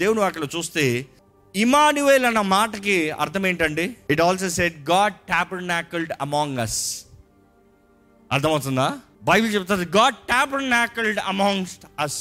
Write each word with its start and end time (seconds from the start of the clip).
దేవుని 0.00 0.20
వాక్యలో 0.20 0.48
చూస్తే 0.56 0.84
ఇమానువేల్ 1.54 2.24
అన్న 2.24 2.40
మాటకి 2.56 2.96
అర్థం 3.22 3.44
ఏంటండి? 3.46 3.84
It 4.12 4.22
also 4.26 4.48
set 4.58 4.78
God 4.90 5.14
tabernacled 5.30 6.12
among 6.24 6.58
us 6.64 6.80
అర్థమవుతుందా? 8.30 8.88
బైబిల్ 9.30 9.50
చెప్తుంది 9.54 9.86
గాడ్ 9.98 10.18
టాబర్నాకల్డ్ 10.32 11.20
అమాంగ్స్ట్ 11.32 11.84
అస్ 12.04 12.20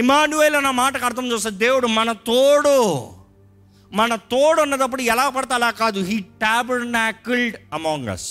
ఇమానువేల్ 0.00 0.56
అన్న 0.60 0.70
మాటకు 0.82 1.04
అర్థం 1.04 1.26
చూస్తే 1.32 1.50
దేవుడు 1.64 1.86
మన 1.98 2.12
తోడు. 2.28 2.78
మన 3.90 4.14
తోడు 4.32 4.60
ఉన్నప్పుడు 4.62 5.02
ఎలా 5.14 5.26
పడితే 5.34 5.54
అలా 5.54 5.70
కాదు 5.82 6.00
he 6.10 6.16
tabernacled 6.44 7.56
among 7.72 8.08
us 8.14 8.28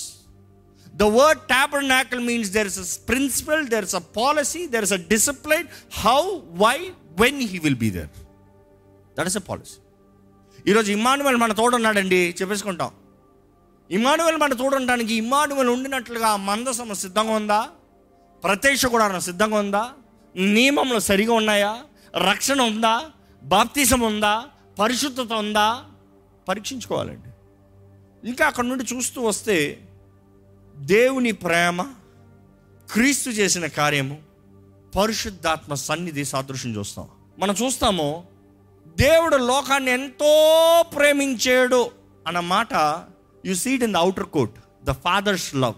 the 0.93 1.03
word 1.17 1.41
tabernacle 1.53 2.21
means 2.29 2.49
there 2.57 2.67
is 2.71 2.79
a 2.79 2.87
principle 3.09 3.63
there 3.73 3.85
is 3.89 3.95
a 3.95 4.03
policy 4.17 4.63
there 4.73 4.85
is 4.87 4.95
a 4.99 5.01
discipline 5.13 5.67
how 6.01 6.19
why 6.65 6.77
when 7.19 7.41
he 7.41 7.59
will 7.59 7.75
be 7.75 7.89
there 7.89 8.07
that 9.19 9.27
is 9.27 9.37
a 9.37 9.39
policy 9.39 9.79
ఈరోజు 10.67 10.91
ఇమానువల్ 10.91 11.37
మన 11.37 11.53
తోడు 11.53 11.75
ఉన్నాడండి 11.75 12.35
చెప్పేసుకుంటాం. 12.41 12.91
ఇమానువల్ 13.91 14.37
మన 14.37 14.53
తోడు 14.53 14.75
ఉండడానికి 14.75 15.13
ఇమానువల్ 15.13 15.69
ఉండినట్లుగా 15.69 16.35
మందసమ 16.35 16.93
సిద్ధంగా 16.93 17.31
ఉందా? 17.31 17.69
ప్రత్యక్ష 18.43 18.85
కూడా 18.85 19.19
సిద్ధంగా 19.19 19.57
ఉందా? 19.57 19.91
నియమంలో 20.35 20.99
సరిగా 20.99 21.33
ఉన్నాయా? 21.33 21.83
రక్షణ 22.29 22.61
ఉందా? 22.61 23.01
బాప్తిసం 23.43 23.99
ఉందా? 23.99 24.45
పరిశుద్ధత 24.79 25.33
ఉందా? 25.33 25.83
పరీక్షించుకోవాలండి. 26.49 27.29
ఇంకా 28.29 28.45
అక్కడ 28.45 28.63
నుండి 28.63 28.95
చూస్తూ 28.95 29.21
వస్తే 29.21 29.87
దేవుని 30.75 31.31
ప్రేమ 31.31 31.81
క్రీస్తు 32.91 33.29
చేసిన 33.29 33.67
కార్యము 33.67 34.21
పరిశుద్ధాత్మ 34.95 35.73
సన్నిధి 35.73 36.25
సాదృశ్యం 36.25 36.75
చూస్తాం. 36.75 37.07
మనం 37.39 37.55
చూస్తాము 37.63 38.23
దేవుడు 38.97 39.35
లోకాన్ని 39.35 39.91
ఎంతో 39.91 40.31
ప్రేమించాడు 40.95 41.91
అన్న 42.27 42.39
మాట 42.39 42.73
you 43.45 43.53
said 43.53 43.83
in 43.83 43.93
the 43.93 43.95
outer 43.95 44.25
quote 44.25 44.85
the 44.85 44.91
father's 44.91 45.55
love 45.55 45.73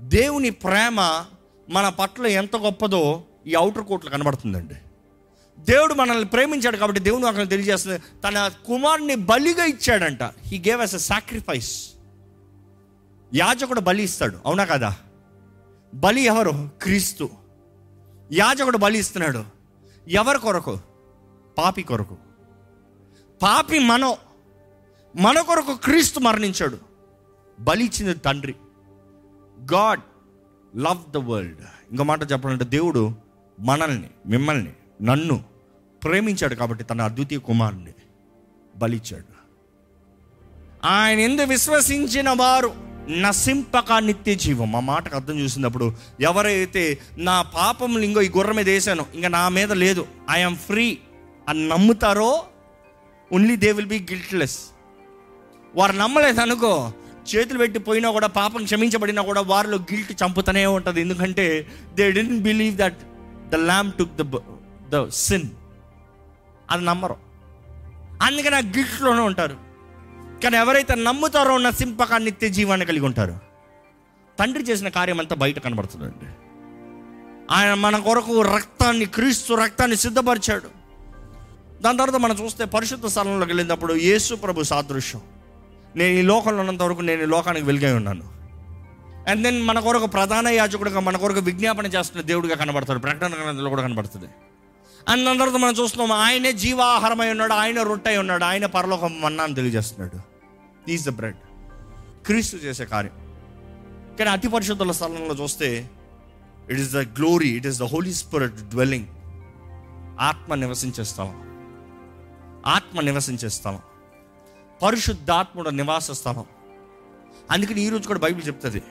దేవుని 0.00 0.50
ప్రేమ 0.50 1.24
మన 1.70 1.88
పట్ల 1.88 2.26
ఎంత 2.26 2.56
గొప్పదో 2.56 3.22
ఈ 3.46 3.54
అవుటర్ 3.54 3.84
కోట్లో 3.84 4.10
కనబడుతుందండి. 4.10 4.74
దేవుడు 5.58 5.94
మనల్ని 5.94 6.24
ప్రేమించాడు 6.24 6.76
కాబట్టి 6.76 7.00
దేవుడు 7.00 7.26
అక్కడ 7.26 7.48
తెలియజేస్తుంది 7.48 7.98
తన 7.98 8.50
కుమారుని 8.66 9.14
బలిగా 9.14 9.64
ఇచ్చాడంట. 9.64 10.22
He 10.22 10.58
gave 10.58 10.82
us 10.82 10.94
a 10.94 10.98
sacrifice 10.98 11.88
యాజకుడు 13.34 13.80
బలి 13.80 14.02
ఇస్తాడు 14.02 14.38
అవునా 14.46 14.64
కదా? 14.64 14.96
బలి 15.94 16.20
ఎవరు? 16.20 16.70
క్రీస్తు. 16.82 17.43
యాజకుడు 18.32 18.78
బలి 18.78 18.98
ఇస్తున్నాడు 18.98 19.44
ఎవరి 20.08 20.38
కొరకు? 20.38 20.78
పాపి 21.58 21.82
కొరకు. 21.82 22.16
పాపి 23.42 23.78
మనో 23.78 24.16
మన 25.16 25.40
కొరకు 25.40 25.74
క్రీస్తు 25.74 26.20
మరణించాడు. 26.20 26.78
బలి 27.60 27.84
ఇచ్చింది 27.84 28.14
తండ్రి. 28.14 28.54
God 29.72 30.00
love 30.76 31.10
the 31.10 31.16
world. 31.16 31.60
ఇంకో 31.90 32.02
మాట 32.02 32.32
చెప్పాలంటే 32.32 32.64
దేవుడు 32.64 33.14
మనల్ని 33.60 34.10
మిమ్మల్ని 34.26 34.72
నన్ను 35.02 35.44
ప్రేమించాడు 36.04 36.54
కాబట్టి 36.54 36.84
తన 36.84 37.02
అద్వితీయ 37.02 37.38
కుమారుని 37.38 37.92
బలిచ్చాడు. 38.76 39.34
ఆయన 40.86 41.18
ఎందు 41.18 41.42
విశ్వసించిన 41.42 42.30
వారు 42.30 42.93
నశింపక 43.08 43.92
నిత్య 43.92 44.34
జీవం 44.34 44.72
మా 44.72 44.80
మాటకు 44.80 45.16
అర్థం 45.16 45.38
చూసినప్పుడు 45.38 45.92
ఎవరైతే 46.20 46.98
నా 47.18 47.42
పాపములు 47.42 48.02
ఇంకో 48.02 48.20
ఈ 48.20 48.30
గుర్రం 48.36 48.56
మీద 48.56 48.68
వేసాను 48.68 49.04
ఇంకా 49.14 49.28
నా 49.28 49.48
మీద 49.48 49.72
లేదు. 49.72 50.06
ఐఎమ్ 50.30 50.56
ఫ్రీ 50.56 50.98
అని 51.48 51.68
నమ్ముతారో 51.68 52.44
only 53.32 53.56
they 53.56 53.72
will 53.72 53.86
be 53.86 53.98
guiltless 54.10 54.58
వారు 55.76 55.92
నమ్మలేదు 55.92 56.40
అనుకో 56.40 56.92
చేతులు 57.34 57.58
పెట్టి 57.58 57.78
పోయినా 57.78 58.10
కూడా 58.10 58.26
పాపం 58.26 58.64
క్షమించబడినా 58.64 59.22
కూడా 59.22 59.40
వారిలో 59.40 59.76
గిల్ట్ 59.76 60.24
చంపుతూనే 60.24 60.66
ఉంటుంది. 60.66 61.00
ఎందుకంటే 61.00 61.66
they 61.94 62.10
didn't 62.10 62.42
believe 62.42 62.76
that 62.76 62.98
the 63.48 63.54
lamb 63.54 63.92
took 63.92 64.16
the 64.22 64.24
the 64.94 65.08
sin 65.08 65.50
అది 66.70 66.84
నమ్మరు. 66.84 67.16
అందుకని 68.22 68.56
ఆ 68.56 68.60
గిల్ట్లోనే 68.60 69.20
ఉంటారు. 69.20 69.73
కానీ 70.42 70.56
ఎవరైతే 70.56 70.94
నమ్ముతారో 70.94 71.58
నశింపక 71.58 72.14
నిత్య 72.14 72.48
జీవాన్ని 72.48 72.86
కలిగి 72.86 73.04
ఉంటారు. 73.04 73.38
తండ్రి 74.38 74.64
చేసిన 74.64 74.88
కార్యం 74.88 75.20
అంతా 75.20 75.36
బయట 75.36 75.58
కనబడుతుందండి. 75.58 76.26
ఆయన 77.50 77.74
మన 77.74 77.96
కొరకు 77.96 78.42
రక్తాన్ని 78.42 79.04
క్రీస్తు 79.04 79.54
రక్తాన్ని 79.54 79.96
సిద్ధపరిచాడు. 79.96 80.84
దాని 81.82 81.98
తర్వాత 81.98 82.20
మనం 82.20 82.36
చూస్తే 82.44 82.64
పరిశుద్ధ 82.64 83.06
స్థలంలోకి 83.06 83.52
వెళ్ళినప్పుడు 83.52 83.94
యేసు 83.94 84.34
ప్రభు 84.34 84.62
సాదృశ్యం. 84.62 85.22
నేను 85.96 86.14
ఈ 86.14 86.22
లోకంలో 86.22 86.60
ఉన్నంత 86.60 86.82
వరకు 86.82 87.00
నేను 87.00 87.22
ఈ 87.22 87.26
లోకానికి 87.26 87.66
వెలుగై 87.66 87.92
ఉన్నాను. 87.92 88.22
అండ్ 89.30 89.42
దెన్ 89.42 89.62
మన 89.62 89.78
కొరకు 89.78 90.06
ప్రధాన 90.06 90.48
యాజకుడుగా 90.48 91.00
మన 91.00 91.16
కొరకు 91.16 91.40
విజ్ఞాపన 91.40 91.86
చేస్తున్న 91.86 92.22
దేవుడిగా 92.22 92.56
కనబడతాడు. 92.56 92.98
ప్రకటన 92.98 93.32
గ్రంథంలో 93.44 93.70
కూడా 93.70 93.82
కనబడుతుంది. 93.82 94.26
అన్నందరితో 95.08 95.56
మనం 95.56 95.74
చూస్తున్నాం 95.74 96.12
ఆయనే 96.12 96.52
జీవాహారమై 96.52 97.30
ఉన్నాడు 97.30 97.52
ఆయన 97.52 97.82
రొట్టై 97.82 98.16
ఉన్నాడు 98.16 98.44
ఆయన 98.44 98.66
పరలోకం 98.66 99.20
మన్నాను 99.20 99.54
తెలియజేస్తున్నాడు. 99.54 100.20
ఈజ్ 100.90 101.06
ద 101.06 101.08
బ్రెడ్ 101.08 101.36
క్రీస్తు 102.26 102.56
చేసే 102.56 102.84
కార్యం. 102.84 103.12
కానీ 104.18 104.30
అతి 104.30 104.48
పరిశుద్ధుల 104.48 104.92
స్థలంలో 104.92 105.34
చూస్తే 105.34 105.90
it 106.70 106.80
is 106.80 106.92
the 106.92 106.96
glory 106.96 107.48
it 107.48 107.66
is 107.66 107.78
the 107.78 107.82
Holy 107.82 108.14
Spirit 108.14 108.54
dwelling 108.54 109.06
ఆత్మ 110.20 110.54
నివసించే 110.54 111.04
స్థలం. 111.04 111.36
ఆత్మ 112.66 113.00
నివసించే 113.00 113.48
స్థలం. 113.48 113.80
పరిశుద్ధాత్ముడు 114.82 115.70
నివాస 115.70 116.10
స్థలం. 116.10 116.44
అందుకని 117.50 117.80
ఈరోజు 117.80 118.06
కూడా 118.06 118.20
బైబిల్ 118.20 118.46
చెప్తుంది 118.46 118.82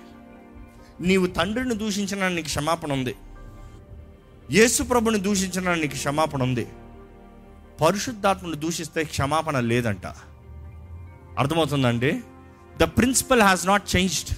నీవు 1.01 1.27
తండ్రిని 1.27 1.75
దూషించిన 1.75 2.27
నీకు 2.27 2.47
క్షమాపణ 2.47 2.93
ఉంది. 2.93 3.15
యేసు 4.51 4.83
ప్రభుని 4.83 5.19
దూషించిన 5.19 5.73
నీకు 5.73 5.93
క్షమాపణ 5.93 6.43
ఉంది. 6.43 6.67
పరిశుద్ధాత్మను 7.81 8.53
దూషిస్తే 8.53 9.03
క్షమాపణ 9.03 9.59
లేదంట. 9.59 10.07
అర్థమవుతుందండి? 11.37 12.21
The 12.77 12.83
principle 12.83 13.41
has 13.41 13.67
not 13.67 13.95
changed 13.95 14.37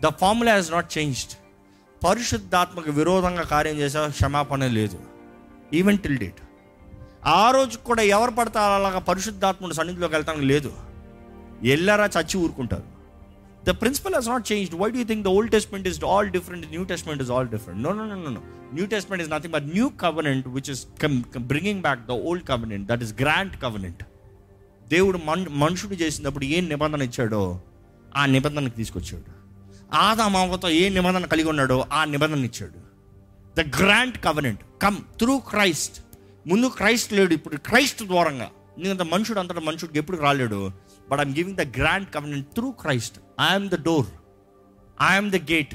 the 0.00 0.06
formula 0.06 0.52
has 0.52 0.72
not 0.72 0.98
changed 0.98 1.30
పరిశుద్ధాత్మకు 2.04 2.90
విరోధంగా 2.90 3.42
కార్యం 3.42 3.76
చేసే 3.76 4.08
క్షమాపణ 4.08 4.66
లేదు. 4.66 5.00
ఈవెన్ 5.74 5.98
టిల్ 5.98 6.18
డేట్ 6.18 6.40
ఆ 7.24 7.50
రోజు 7.50 7.78
కూడా 7.78 8.02
ఎవరు 8.02 8.30
పడతారో 8.30 8.74
అలాగా 8.74 8.98
పరిశుద్ధాత్ముడు 8.98 9.74
సన్నిధిలోకి 9.74 10.14
వెళ్తానికి 10.14 10.44
లేదు. 10.44 10.72
ఎల్లరా 11.64 12.04
చచ్చి 12.04 12.40
ఊరుకుంటారు. 12.40 12.91
the 13.63 13.73
principle 13.81 14.13
has 14.17 14.29
not 14.29 14.45
changed 14.51 14.75
why 14.81 14.89
do 14.91 15.03
think 15.09 15.23
the 15.27 15.31
old 15.37 15.51
testament 15.55 15.87
is 15.91 15.97
all 16.11 16.29
different 16.35 16.65
new 16.73 16.83
testament 16.91 17.21
is 17.25 17.31
all 17.37 17.49
different 17.53 17.81
no 17.85 17.93
no 17.99 18.05
no 18.13 18.17
no 18.29 18.41
new 18.73 18.85
testament 18.93 19.23
is 19.23 19.31
nothing 19.33 19.53
but 19.53 19.67
new 19.73 19.87
covenant 20.03 20.47
which 20.55 20.69
is 20.73 20.81
bringing 21.51 21.81
back 21.81 22.01
the 22.07 22.15
old 22.27 22.45
covenant 22.47 22.85
that 22.91 23.03
is 23.07 23.13
grand 23.21 23.55
covenant 23.61 24.03
దేవుడు 24.87 25.19
మన్ 25.27 25.45
మనుషుడు 25.57 25.95
చేసినప్పుడు 25.95 26.45
ఏ 26.47 26.59
నిబంధన 26.67 27.01
ఇచ్చాడో 27.09 27.41
ఆ 28.11 28.23
నిబంధనకు 28.35 28.75
తీసుకొచ్చాడు 28.75 29.31
ఆదామావతో 30.03 30.67
ఏ 30.79 30.83
నిబంధన 30.89 31.25
కలిగి 31.25 31.49
ఉన్నాడో 31.53 31.77
ఆ 31.91 32.01
నిబంధన 32.13 32.45
ఇచ్చాడు 32.45 32.79
the 33.55 33.63
grand 33.77 34.17
covenant 34.25 34.63
come 34.83 34.97
through 35.19 35.35
Christ 35.49 35.97
ముందు 36.45 36.67
క్రైస్ట్ 36.77 37.11
లేడు 37.13 37.33
ఇప్పుడు 37.37 37.57
క్రైస్ట్ 37.67 38.01
ద్వారంగా 38.07 38.47
ఎందుకంటే 38.75 39.05
మనుషుడు 39.13 39.39
అంతటా 39.39 39.61
మనుషుడికి 39.61 39.99
ఎప్పుడు 39.99 40.17
రాలేడు 40.17 40.59
but 41.09 41.21
I'm 41.23 41.33
giving 41.33 41.57
the 41.57 41.65
grand 41.77 42.07
covenant 42.13 42.47
through 42.55 42.67
Christ 42.83 43.17
I'm 43.50 43.68
the 43.68 43.84
door 43.84 44.06
I'm 45.10 45.30
the 45.30 45.36
gate 45.36 45.74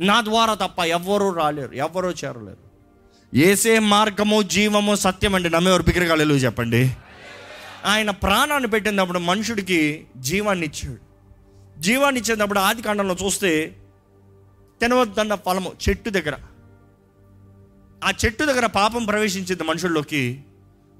నా 0.00 0.20
ద్వారా 0.20 0.54
తప్ప 0.54 0.80
ఎవ్వరూ 0.80 1.32
రాలేరు 1.32 1.72
ఎవ్వరూ 1.72 2.10
చేరలేరు. 2.10 2.70
ఏసే 3.34 3.78
మార్గము 3.78 4.42
జీవము 4.42 4.94
సత్యం 4.94 5.34
అండి 5.34 5.50
నమ్మేవారు 5.50 5.82
బిగిరగాలు 5.82 6.34
చెప్పండి. 6.34 6.96
ఆయన 7.84 8.10
ప్రాణాన్ని 8.10 8.70
పెట్టినప్పుడు 8.70 9.18
మనుషుడికి 9.18 10.06
జీవాన్ని 10.16 10.66
ఇచ్చాడు. 10.66 10.98
జీవాన్ని 11.80 12.20
ఇచ్చేటప్పుడు 12.20 12.58
ఆది 12.58 12.82
కాండంలో 12.82 13.16
చూస్తే 13.24 13.76
తినవద్దన్న 14.80 15.34
ఫలము 15.34 15.72
చెట్టు 15.88 16.10
దగ్గర. 16.10 16.36
ఆ 18.04 18.12
చెట్టు 18.24 18.44
దగ్గర 18.44 18.66
పాపం 18.66 19.04
ప్రవేశించింది 19.04 19.62
మనుషుల్లోకి 19.62 20.42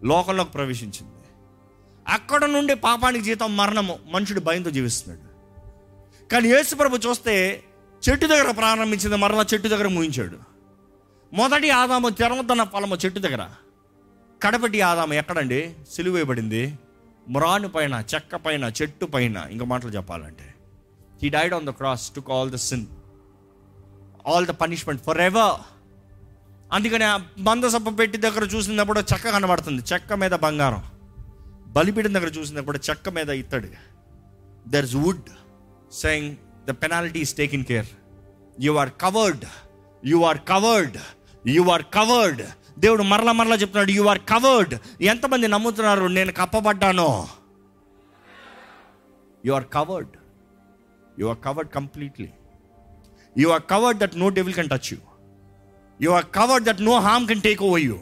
లోకంలోకి 0.05 0.51
ప్రవేశించింది. 0.51 1.13
అక్కడ 2.09 2.45
నుండి 2.45 2.75
పాపానికి 2.75 3.25
జీతం 3.25 3.57
మరణము. 3.57 3.99
మనుషుడు 4.11 4.41
భయంతో 4.41 4.71
జీవిస్తున్నాడు. 4.71 5.30
కానీ 6.33 6.49
యేసుప్రభు 6.49 6.97
చూస్తే 6.97 7.65
చెట్టు 8.09 8.27
దగ్గర 8.27 8.51
ప్రారంభించింది 8.51 9.17
మరలా 9.17 9.45
చెట్టు 9.55 9.69
దగ్గర 9.69 9.89
ముగించాడు 9.89 10.39
మొదటి 11.33 11.71
ఆదాము 11.71 12.09
తెరవద్దన్న 12.09 12.65
ఫలము 12.65 12.97
చెట్టు 12.97 13.21
దగ్గర. 13.21 13.49
కడపటి 14.43 14.81
ఆదాము 14.81 15.15
ఎక్కడండి? 15.15 15.75
సిలువేయబడింది 15.91 16.79
మ్రాను 17.29 17.69
పైన 17.69 18.05
చెక్క 18.15 18.37
పైన 18.37 18.73
చెట్టు 18.83 19.07
పైన 19.07 19.37
ఇంకో 19.51 19.65
మాటలు 19.65 19.91
చెప్పాలంటే. 19.91 20.55
He 21.23 21.29
died 21.29 21.55
on 21.55 21.67
the 21.67 21.71
cross 21.71 22.11
took 22.11 22.31
all 22.31 22.51
the 22.51 22.57
sin 22.57 22.87
all 24.27 24.47
the 24.47 24.51
punishment 24.51 25.03
forever 25.21 25.61
అందుకని 26.73 27.05
ఆ 27.05 27.19
మందసప్ప 27.39 27.99
పెట్టి 27.99 28.19
దగ్గర 28.19 28.45
చూసినప్పుడు 28.45 29.01
చెక్క 29.01 29.31
కనబడుతుంది. 29.31 29.83
చెక్క 29.93 30.13
మీద 30.13 30.31
బంగారం. 30.31 30.83
బలిపీడిన 31.67 32.19
దగ్గర 32.19 32.29
చూసినప్పుడు 32.29 32.79
చెక్క 32.91 33.09
మీద 33.09 33.31
ఇత్తడి. 33.31 33.71
There 34.69 34.85
is 34.85 34.95
wood 34.95 35.31
saying 35.91 36.37
the 36.67 36.71
penalty 36.83 37.21
is 37.21 37.35
taken 37.35 37.65
care 37.65 37.91
you 38.61 38.73
are 38.79 38.91
covered 38.97 39.45
you 40.03 40.25
are 40.25 40.39
covered 40.45 40.99
you 41.45 41.71
are 41.71 41.83
covered 41.83 42.43
దేవుడు 42.79 43.03
మరలా 43.03 43.33
మరలా 43.33 43.57
చెప్తున్నాడు 43.57 43.91
యు 43.91 44.05
ఆర్ 44.05 44.19
కవర్డ్ 44.19 44.75
ఎంతమంది 45.03 45.49
నమ్ముతున్నారు 45.49 46.07
నేను 46.09 46.33
కప్పబడ్డాను. 46.33 47.09
You 49.45 49.53
are 49.53 49.65
covered 49.69 50.15
you 51.19 51.29
are 51.29 51.39
covered 51.39 51.71
completely 51.71 52.29
you 53.37 53.51
are 53.51 53.63
covered 53.63 53.99
that 53.99 54.17
no 54.17 54.29
devil 54.29 54.55
can 54.55 54.69
touch 54.69 54.93
you 54.93 54.99
you 56.01 56.11
are 56.11 56.27
covered 56.31 56.65
that 56.65 56.81
no 56.81 57.01
harm 57.01 57.29
can 57.29 57.41
take 57.41 57.63
over 57.63 57.81
you 57.81 57.99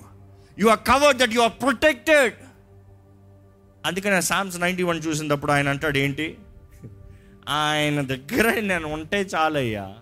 you 0.57 0.69
are 0.69 0.83
covered 0.83 1.19
that 1.19 1.35
you 1.35 1.41
are 1.41 1.53
protected 1.61 2.37
అందుకనే 3.85 4.21
psalms 4.21 4.59
ninety 4.61 4.83
one 4.83 5.01
చూసినప్పుడు 5.07 5.53
ఆయన 5.53 5.69
అంటాడు 5.69 5.99
ఏంటి? 5.99 6.39
ఆయన 7.49 8.01
దగ్గర 8.01 8.61
నేను 8.61 8.89
ఉంటే 8.89 9.21
చాలయ్యా. 9.21 9.95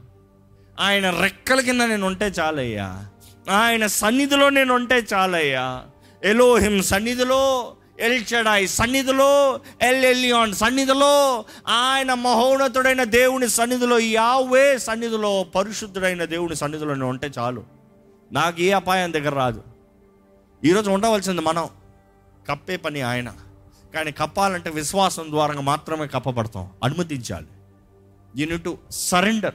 ఆయన 0.81 1.11
రెక్కల 1.11 1.61
కింద 1.61 1.81
నేను 1.81 2.07
ఉంటే 2.07 2.27
చాలయ్యా. 2.27 3.05
ఆయన 3.51 3.87
సన్నిధిలో 3.87 4.51
నేను 4.51 4.75
ఉంటే 4.75 5.07
చాలయ్యా. 5.15 5.83
ఎలోహిం 6.25 6.83
సన్నిధిలో 6.83 7.75
ఎల్చడాయి 8.01 8.69
సన్నిధిలో 8.69 9.61
ఎల్ 9.83 10.05
ఎలియాన్ 10.05 10.55
సన్నిధిలో 10.55 11.45
ఆయన 11.69 12.15
మహోన్నతుడైన 12.15 13.05
దేవుని 13.05 13.49
సన్నిధిలో 13.49 13.99
యావే 13.99 14.79
సన్నిధిలో 14.79 15.45
పరిశుద్ధుడైన 15.45 16.25
దేవుని 16.25 16.57
సన్నిధిలో 16.57 16.95
నేను 16.95 17.09
ఉంటే 17.09 17.31
చాలు. 17.39 17.65
నాకు 18.33 18.63
ఏ 18.63 18.71
అపాయం 18.71 19.13
దగ్గర 19.13 19.35
రాదు. 19.35 19.63
ఈరోజు 20.65 20.91
ఉండవలసింది 20.91 21.43
మనం. 21.43 21.69
కప్పే 22.51 22.77
పని 22.77 23.01
ఆయన. 23.01 23.33
కానీ 23.97 24.13
కప్పాలంటే 24.13 24.71
విశ్వాసం 24.71 25.31
ద్వారా 25.31 25.61
మాత్రమే 25.61 26.07
కప్పబడతాం. 26.07 26.71
అనుమతించాలి. 26.85 27.47
యూనిట్ 28.37 28.65
టు 28.65 28.79
సరెండర్ 28.91 29.55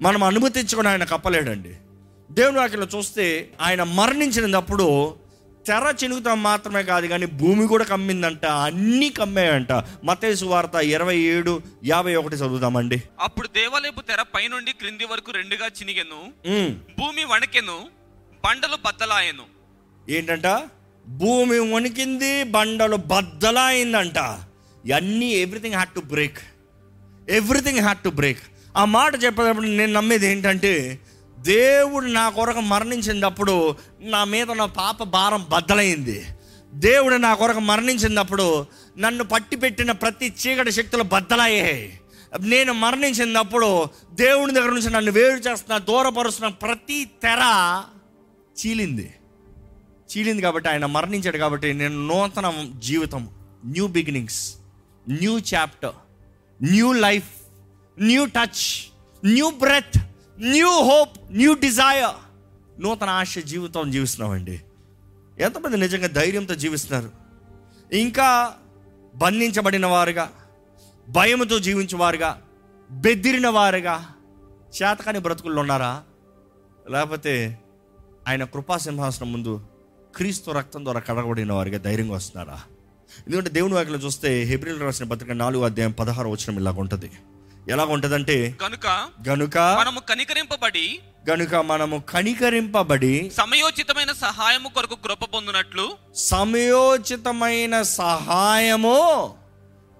మనం 0.00 0.22
అనుమతించుకొని 0.22 0.88
ఆయన 0.88 1.04
కప్పలేడండి. 1.04 1.72
దేవుని 2.30 2.58
వాక్యలో 2.58 2.86
చూస్తే 2.96 3.50
ఆయన 3.60 3.82
మరణించినప్పుడు 3.82 5.16
తెర 5.66 5.94
చినుకుతాం 6.04 6.42
మాత్రమే 6.42 6.82
కాదు 6.82 7.06
కానీ 7.06 7.26
భూమి 7.26 7.66
కూడా 7.66 7.84
కమ్మిందంట 7.84 8.46
అన్నీ 8.46 9.08
కమ్మాయంట. 9.10 9.72
మతేసు 10.04 10.44
వార్త 10.44 10.74
ఇరవై 10.74 11.16
ఏడు 11.16 11.62
యాభై 11.84 12.14
ఒకటి 12.14 12.36
చదువుదామండి. 12.36 13.02
అప్పుడు 13.20 13.48
దేవాలయపు 13.48 14.00
తెర 14.00 14.22
పైనుండి 14.22 14.72
క్రింది 14.72 15.04
వరకు 15.04 15.30
రెండుగా 15.30 15.66
చినిగెను. 15.66 16.20
భూమి 17.00 17.24
వణకెను 17.24 17.78
బండలు 18.44 18.76
బద్దలాయెను. 18.86 19.46
ఏంటంట? 20.08 20.46
భూమి 21.08 21.58
వణికింది 21.58 22.42
బండలు 22.42 22.96
బద్దలైందంట. 22.96 24.18
అన్నీ 24.94 25.26
everything 25.26 25.74
had 25.74 25.88
to 25.88 26.00
break 26.00 26.38
everything 27.30 27.78
had 27.78 27.98
to 27.98 28.08
break 28.08 28.38
ఆ 28.76 28.84
మాట 28.84 29.24
చెప్పేటప్పుడు 29.24 29.66
నేను 29.66 29.92
నమ్మేది 29.92 30.26
ఏంటంటే 30.26 31.00
దేవుడు 31.38 32.06
నా 32.06 32.28
కొరకు 32.28 32.60
మరణించినప్పుడు 32.60 33.76
నా 34.00 34.24
మీద 34.24 34.52
నా 34.52 34.66
పాప 34.66 35.02
భారం 35.02 35.46
బద్దలైంది. 35.50 36.24
దేవుడు 36.74 37.14
నా 37.14 37.34
కొరకు 37.34 37.60
మరణించినప్పుడు 37.60 38.66
నన్ను 38.98 39.24
పట్టి 39.24 39.56
పెట్టిన 39.56 39.92
ప్రతి 39.92 40.32
చీకటి 40.46 40.72
శక్తులు 40.72 41.02
బద్దలయ్యాయి. 41.02 42.00
నేను 42.40 42.72
మరణించినప్పుడు 42.72 43.86
దేవుని 44.12 44.54
దగ్గర 44.54 44.68
నుంచి 44.68 44.90
నన్ను 44.90 45.12
వేరు 45.12 45.36
చేస్తున్న 45.36 45.78
దూరపరుస్తున్న 45.78 46.48
ప్రతి 46.48 47.04
తెర 47.04 47.82
చీలింది. 48.60 49.14
చీలింది 50.16 50.42
కాబట్టి 50.42 50.68
ఆయన 50.68 50.86
మరణించాడు 50.86 51.38
కాబట్టి 51.38 51.72
నేను 51.72 52.06
నూతన 52.06 52.70
జీవితం 52.78 53.30
new 53.64 53.86
beginnings 53.86 54.56
new 55.08 55.38
chapter 55.38 55.94
new 56.62 56.92
life 56.92 57.28
new 58.00 58.26
touch 58.26 58.92
new 59.24 59.50
breath 59.50 59.98
new 60.40 60.68
hope 60.68 61.32
new 61.32 61.54
desire 61.54 62.16
నూతన 62.80 63.08
ఆశ 63.08 63.38
జీవితం 63.38 63.90
జీవిస్తున్నామండి. 63.90 64.60
ఎంతమంది 65.38 65.76
నిజంగా 65.76 66.06
ధైర్యంతో 66.06 66.54
జీవిస్తున్నారు? 66.54 67.12
ఇంకా 67.94 68.52
బంధించబడిన 69.14 69.86
వారుగా 69.86 70.32
భయంతో 71.08 71.58
జీవించేవారుగా 71.58 72.42
బెదిరిన 72.90 73.48
వారుగా 73.48 74.08
చేతకాని 74.76 75.18
బ్రతుకుల్లో 75.18 75.60
ఉన్నారా? 75.60 76.02
లేకపోతే 76.90 77.58
ఆయన 78.28 78.44
కృపా 78.44 78.76
సింహాసనం 78.76 79.32
ముందు 79.32 79.60
క్రీస్తు 80.16 80.50
రక్తం 80.50 80.84
ద్వారా 80.84 81.00
కడగబడిన 81.00 81.52
వారిగా 81.52 81.78
ధైర్యంగా 81.78 82.14
వస్తున్నారా? 82.14 82.60
ఎందుకంటే 83.26 83.50
దేవుని 83.50 83.74
వాక్యలో 83.74 83.98
చూస్తే 83.98 84.42
హెబ్రిల్ 84.42 84.80
రాసిన 84.80 85.06
పత్రిక 85.06 85.32
నాలుగు 85.32 85.64
అధ్యాయం 85.64 85.90
పదహారు 85.90 86.28
వచ్చిన 86.28 86.58
ఇలాగ 86.58 86.74
ఉంటుంది. 86.74 87.10
ఎలాగ 87.70 87.86
ఉంటుందంటే 87.86 88.56
గనుక 88.64 88.86
గనుక 89.28 89.58
మనము 89.58 90.00
కనికరింపబడి 90.00 90.98
గనుక 91.30 91.54
మనము 91.54 92.02
కనికరింపబడి 92.08 93.30
సమయోచితమైన 93.36 94.12
సహాయము 94.12 94.68
కొరకు 94.68 94.94
కృప 94.94 95.24
పొందినట్లు 95.24 95.96
సమయోచితమైన 96.14 97.82
సహాయము 97.82 98.98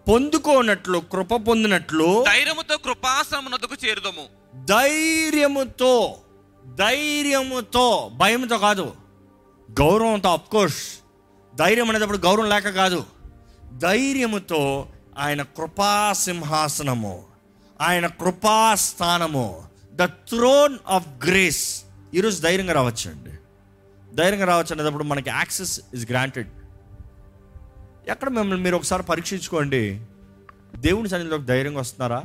పొందుకోనట్లు 0.09 0.99
కృప 0.99 1.35
పొందినట్లు 1.35 2.25
ధైర్యముతో 2.29 2.77
కృపాసనమునకు 2.77 3.87
చేరుదము. 3.87 4.25
ధైర్యముతో 4.65 6.17
ధైర్యముతో 6.75 8.11
భయంతో 8.15 8.59
కాదు. 8.59 9.08
గౌరవంతో 9.71 10.29
అఫ్కోర్స్ 10.29 10.99
ధైర్యం 11.57 11.91
అనేటప్పుడు 11.91 12.19
గౌరవం 12.19 12.49
లేక 12.49 12.69
కాదు. 12.69 13.05
ధైర్యముతో 13.77 14.89
ఆయన 15.19 15.43
కృపా 15.43 16.13
సింహాసనము 16.13 17.25
ఆయన 17.81 18.07
కృపా 18.07 18.75
స్థానము 18.75 19.65
ద 19.95 20.05
థ్రోన్ 20.05 20.79
ఆఫ్ 20.89 21.09
గ్రేస్ 21.27 21.85
ఈరోజు 22.15 22.43
ధైర్యంగా 22.43 22.73
రావచ్చు 22.73 23.11
అండి 23.11 23.31
ధైర్యంగా 24.15 24.45
రావచ్చు 24.45 24.75
అనేటప్పుడు 24.75 25.05
మనకి 25.05 25.31
యాక్సెస్ 25.31 25.81
ఇస్ 25.95 26.11
గ్రాంటెడ్ 26.11 26.49
ఎక్కడ 28.09 28.29
మిమ్మల్ని 28.29 28.65
మీరు 28.65 28.77
ఒకసారి 28.77 29.03
పరీక్షించుకోండి. 29.03 30.05
దేవుని 30.77 31.09
సన్నిధిలోకి 31.09 31.45
ధైర్యంగా 31.45 31.81
వస్తున్నారా? 31.81 32.25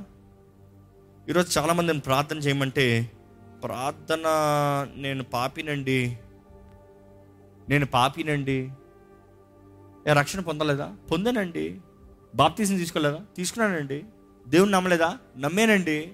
ఈరోజు 1.30 1.60
చాలామందిని 1.60 2.00
ప్రార్థన 2.00 2.38
చేయమంటే 2.38 3.12
ప్రార్థన 3.64 4.24
నేను 4.96 5.24
పాపినండి 5.24 6.20
నేను 7.70 7.86
పాపినండి. 7.86 8.72
రక్షణ 10.12 10.40
పొందలేదా? 10.40 10.96
పొందానండి. 11.12 11.82
బాప్తీసం 12.36 12.78
తీసుకోలేదా? 12.78 13.20
తీసుకున్నానండి. 13.38 14.04
దేవుని 14.48 14.72
నమ్మలేదా? 14.72 15.18
నమ్మేనండి. 15.38 16.14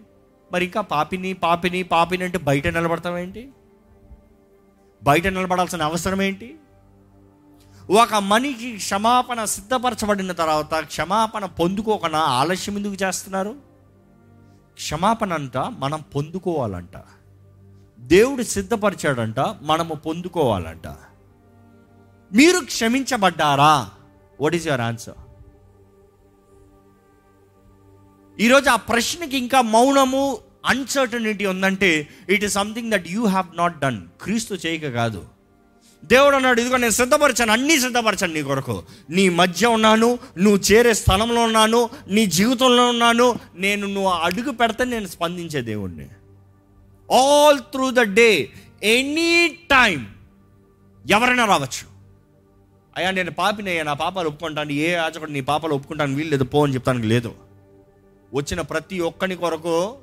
మరి 0.51 0.65
ఇంకా 0.65 0.81
పాపిని 0.81 1.33
పాపిని 1.33 1.83
పాపిని 1.83 2.23
అంటే 2.23 2.37
బయట 2.37 2.67
నిలబడతామేంటి 2.67 3.51
బయట 5.03 5.27
నిలబడాల్సిన 5.27 5.81
అవసరం 5.81 6.21
ఏంటి? 6.21 6.59
ఒక 7.89 8.15
మనిషి 8.15 8.75
క్షమాపణ 8.75 9.45
సిద్ధపరచబడిన 9.45 10.31
తర్వాత 10.31 10.79
క్షమాపణ 10.79 11.45
పొందుకోకుండా 11.45 12.19
ఆలస్యం 12.19 12.75
ఎందుకు 12.75 12.93
చేస్తున్నారు? 12.93 13.55
క్షమాపణ 14.73 15.33
అంట 15.33 15.57
మనం 15.57 16.03
పొందుకోవాలంట. 16.15 17.03
దేవుడు 17.99 18.43
సిద్ధపరిచాడంట 18.43 19.39
మనము 19.61 19.95
పొందుకోవాలంట. 19.95 20.95
మీరు 22.33 22.59
క్షమించబడ్డారా? 22.59 23.89
వాట్ 24.41 24.55
ఈస్ 24.55 24.67
యువర్ 24.67 24.81
ఆన్సర్ 24.81 25.19
ఈరోజు 28.41 28.69
ఆ 28.69 28.75
ప్రశ్నకి 28.75 29.37
ఇంకా 29.37 29.61
మౌనము 29.61 30.37
అన్సర్టనిటీ 30.65 31.45
ఉందంటే 31.45 32.07
it 32.29 32.43
is 32.43 32.53
something 32.53 32.91
that 32.91 33.07
you 33.07 33.25
have 33.25 33.57
not 33.57 33.79
done 33.79 34.01
క్రీస్తు 34.21 34.53
చేయక 34.53 34.89
కాదు. 34.89 35.25
దేవుడు 36.05 36.35
అన్నాడు 36.35 36.61
ఇదిగో 36.61 36.77
నేను 36.77 36.91
సిద్ధపరచాను 36.91 37.51
అన్నీ 37.51 37.79
సిద్ధపరచాను 37.79 38.33
నీ 38.33 38.41
కొరకు. 38.43 38.83
నీ 39.09 39.29
మధ్య 39.29 39.67
ఉన్నాను 39.67 40.19
నువ్వు 40.37 40.59
చేరే 40.71 40.93
స్థలంలో 40.93 41.43
ఉన్నాను 41.43 41.89
నీ 42.07 42.25
జీవితంలో 42.25 42.89
ఉన్నాను 42.89 43.39
నేను 43.55 43.87
నువ్వు 43.87 44.09
అడుగు 44.09 44.51
పెడితే 44.51 44.85
నేను 44.85 45.07
స్పందించే 45.07 45.61
దేవుణ్ణి. 45.61 46.07
All 47.15 47.59
through 47.59 47.91
the 47.91 47.99
day 47.99 48.49
any 48.83 49.47
time 49.47 50.07
ఎవరైనా 51.09 51.45
రావచ్చు. 51.45 51.98
అయ్యా 52.99 53.11
నేను 53.11 53.31
పాపినయ్యా 53.31 53.83
నా 53.83 53.93
పాపాలు 53.93 54.27
ఒప్పుకుంటాను. 54.27 54.71
ఏ 54.71 54.91
యాచకుడు 54.91 55.31
నీ 55.31 55.41
పాపాలు 55.41 55.73
ఒప్పుకుంటాను 55.73 56.15
వీలు 56.15 56.29
లేదు 56.29 56.43
పో 56.43 56.63
అని 56.63 56.73
చెప్తానికి 56.73 57.07
లేదు. 57.07 57.35
వచ్చిన 58.33 58.61
ప్రతి 58.61 58.99
ఒక్కని 58.99 59.35
కొరకు 59.35 59.97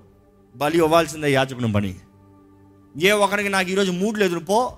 బలి 0.56 0.78
ఇవ్వాల్సిందే 0.78 1.32
యాచకుని 1.32 1.72
పని. 1.72 1.94
ఏ 3.02 3.10
ఒకరికి 3.10 3.48
నాకు 3.48 3.70
ఈరోజు 3.70 3.92
మూడ్ 3.92 4.18
లేదు 4.18 4.38
పో 4.38 4.76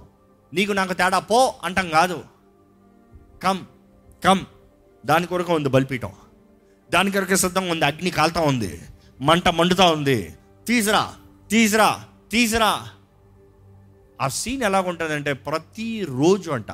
నీకు 0.55 0.73
నాకు 0.73 0.93
తేడా 0.93 1.19
పో 1.19 1.55
అంటాం 1.65 1.89
కాదు. 1.89 2.25
Come 3.43 3.65
come. 4.25 4.41
దాని 5.07 5.27
కొరకు 5.27 5.55
ఉంది 5.55 5.69
బలిపీఠం. 5.69 6.13
దాని 6.95 7.11
కొరకు 7.11 7.37
సిద్ధంగా 7.37 7.71
ఉంది 7.71 7.85
అగ్ని 7.85 8.11
కాలుతా 8.11 8.41
ఉంది 8.41 8.81
మంట 9.21 9.49
మండుతా 9.49 9.91
ఉంది. 9.91 10.35
తీసురా 10.67 11.15
తీసురా 11.51 12.05
తీసురా. 12.33 12.89
ఆ 14.21 14.29
సీన్ 14.29 14.63
ఎలా 14.63 14.81
ఉంటుందంటే 14.81 15.33
ప్రతి 15.33 16.07
అంట. 16.53 16.71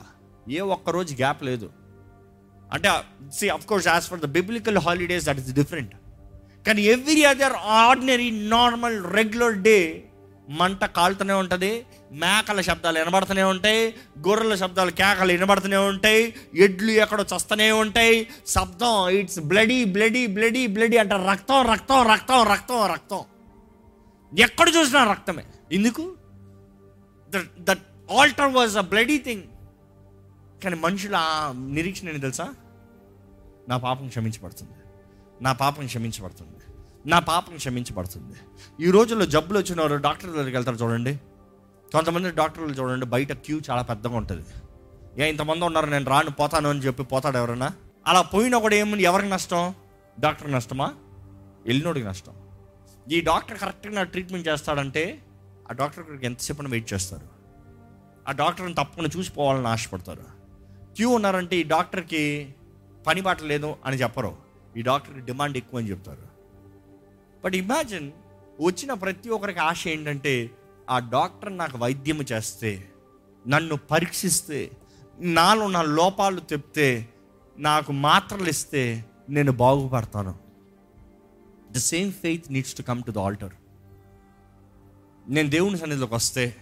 ఏ 0.49 0.61
ఒక్క 0.61 0.91
రోజు 0.91 1.15
గ్యాప్ 1.15 1.45
లేదు. 1.45 1.71
అంటే 2.73 2.91
see 3.35 3.49
of 3.49 3.67
course 3.67 3.89
as 3.89 4.05
far 4.05 4.21
the 4.21 4.25
biblical 4.25 4.79
holidays 4.79 5.27
that 5.27 5.39
is 5.39 5.53
different 5.53 5.95
కానీ 6.67 6.83
every 6.83 7.25
other 7.25 7.53
ordinary 7.53 8.31
normal 8.31 9.05
regular 9.05 9.55
day 9.55 10.05
మంట 10.49 10.85
కాలుతూనే 10.85 11.33
ఉంటుంది 11.33 11.87
మేకల 12.13 12.61
శబ్దాలు 12.61 12.99
వినబడుతూనే 12.99 13.43
ఉంటాయి 13.43 13.95
గొర్రెల 14.29 14.55
శబ్దాలు 14.55 14.91
కేకలు 14.91 15.33
వినబడుతూనే 15.33 15.77
ఉంటాయి 15.77 16.35
ఎడ్లు 16.55 16.91
ఎక్కడో 16.91 17.25
చస్తూనే 17.37 17.73
ఉంటాయి 17.73 18.29
శబ్దం 18.47 19.09
it's 19.09 19.39
bloody 19.39 19.85
bloody 19.85 20.27
bloody 20.27 20.67
bloody 20.67 20.97
అంటే 20.97 21.15
రక్తం 21.31 21.63
రక్తం 21.73 22.03
రక్తం 22.03 22.43
రక్తం 22.43 22.87
రక్తం. 22.87 23.21
ఎక్కడ 24.39 24.69
చూసినా 24.69 25.11
రక్తమే. 25.11 25.45
ఎందుకు? 25.73 26.13
That 27.59 28.13
altar 28.19 28.53
was 28.53 28.77
a 28.77 28.81
bloody 28.81 29.19
thing 29.19 29.43
కానీ 30.65 30.77
మనుషుల 30.77 31.19
నిరీక్షణ 31.57 32.09
ఏంటి 32.09 32.21
తెలుసా? 32.21 32.55
నా 33.69 33.77
పాపం 33.77 34.09
క్షమించబడుతుంది. 34.09 34.73
నా 35.43 35.53
పాపం 35.53 35.87
క్షమించబడుతుంది. 35.87 36.59
నా 37.07 37.19
పాపం 37.19 37.57
క్షమించబడుతుంది. 37.57 38.35
ఈ 38.87 38.91
రోజుల్లో 38.91 39.27
జబ్బులు 39.27 39.59
వచ్చిన 39.59 39.81
వారు 39.81 39.97
డాక్టర్ 39.97 40.31
దగ్గరికి 40.31 40.57
వెళ్తారు 40.57 40.77
చూడండి. 40.77 41.21
కొంతమంది 41.93 42.31
డాక్టర్లు 42.31 42.73
చూడండి 42.73 43.07
బయట 43.07 43.33
క్యూ 43.33 43.61
చాలా 43.71 43.83
పెద్దగా 43.83 44.17
ఉంటుంది. 44.17 44.47
ఏ 45.23 45.29
ఇంతమంది 45.31 45.65
ఉన్నారు 45.65 45.87
నేను 45.87 46.05
రాను 46.05 46.31
పోతాను 46.31 46.71
అని 46.71 46.79
చెప్పి 46.79 47.03
పోతాడు 47.03 47.37
ఎవరైనా 47.37 47.71
అలా 48.07 48.23
పోయినా 48.23 48.59
కూడా 48.59 48.75
ఏముంది? 48.75 49.03
ఎవరికి 49.03 49.29
నష్టం? 49.29 49.75
డాక్టర్ 50.21 50.53
నష్టమా? 50.53 50.95
వెళ్ళినోడికి 51.67 52.07
నష్టం. 52.07 52.33
ఈ 53.13 53.21
డాక్టర్ 53.21 53.59
కరెక్ట్గా 53.59 53.95
నా 53.95 54.03
ట్రీట్మెంట్ 54.03 54.49
చేస్తాడంటే 54.49 55.23
ఆ 55.71 55.73
డాక్టర్ 55.73 56.25
ఎంతసేపు 56.25 56.63
వెయిట్ 56.63 56.93
చేస్తారు. 56.93 57.27
ఆ 58.29 58.33
డాక్టర్ని 58.33 58.75
తప్పకుండా 58.75 59.11
చూసిపోవాలని 59.19 59.69
ఆశపడతారు. 59.69 60.44
క్యూ 60.97 61.09
ఉన్నారంటే 61.11 61.57
ఈ 61.57 61.63
డాక్టర్కి 61.63 62.55
పని 63.07 63.21
బాట 63.21 63.43
లేదు 63.43 63.77
అని 63.85 63.97
చెప్పరు. 63.97 64.37
ఈ 64.77 64.83
డాక్టర్కి 64.83 65.21
డిమాండ్ 65.21 65.57
ఎక్కువ 65.57 65.81
అని 65.81 65.91
చెప్తారు. 65.91 66.27
బట్ 67.45 67.55
ఇమాజిన్ 67.55 68.13
వచ్చిన 68.61 68.93
ప్రతి 68.95 69.29
ఒక్కరికి 69.29 69.59
ఆశ 69.59 69.89
ఏంటంటే 69.89 70.51
ఆ 70.91 70.99
డాక్టర్ 70.99 71.57
నాకు 71.57 71.79
వైద్యం 71.79 72.23
చేస్తే 72.33 72.71
నన్ను 73.45 73.77
పరీక్షిస్తే 73.91 74.71
నాలో 75.19 75.69
నా 75.69 75.83
లోపాలు 75.83 76.41
చెప్తే 76.53 77.09
నాకు 77.59 77.93
మాత్రలు 77.93 78.49
ఇస్తే 78.49 79.05
నేను 79.29 79.53
బాగుపడతాను. 79.53 80.35
The 81.73 81.77
same 81.77 82.13
faith 82.13 82.53
needs 82.53 82.75
to 82.75 82.83
come 82.83 83.03
to 83.03 83.11
the 83.11 83.19
altar 83.19 83.55
నేను 85.29 85.51
దేవుని 85.51 85.79
సన్నిధిలోకి 85.79 86.15
వస్తే 86.15 86.57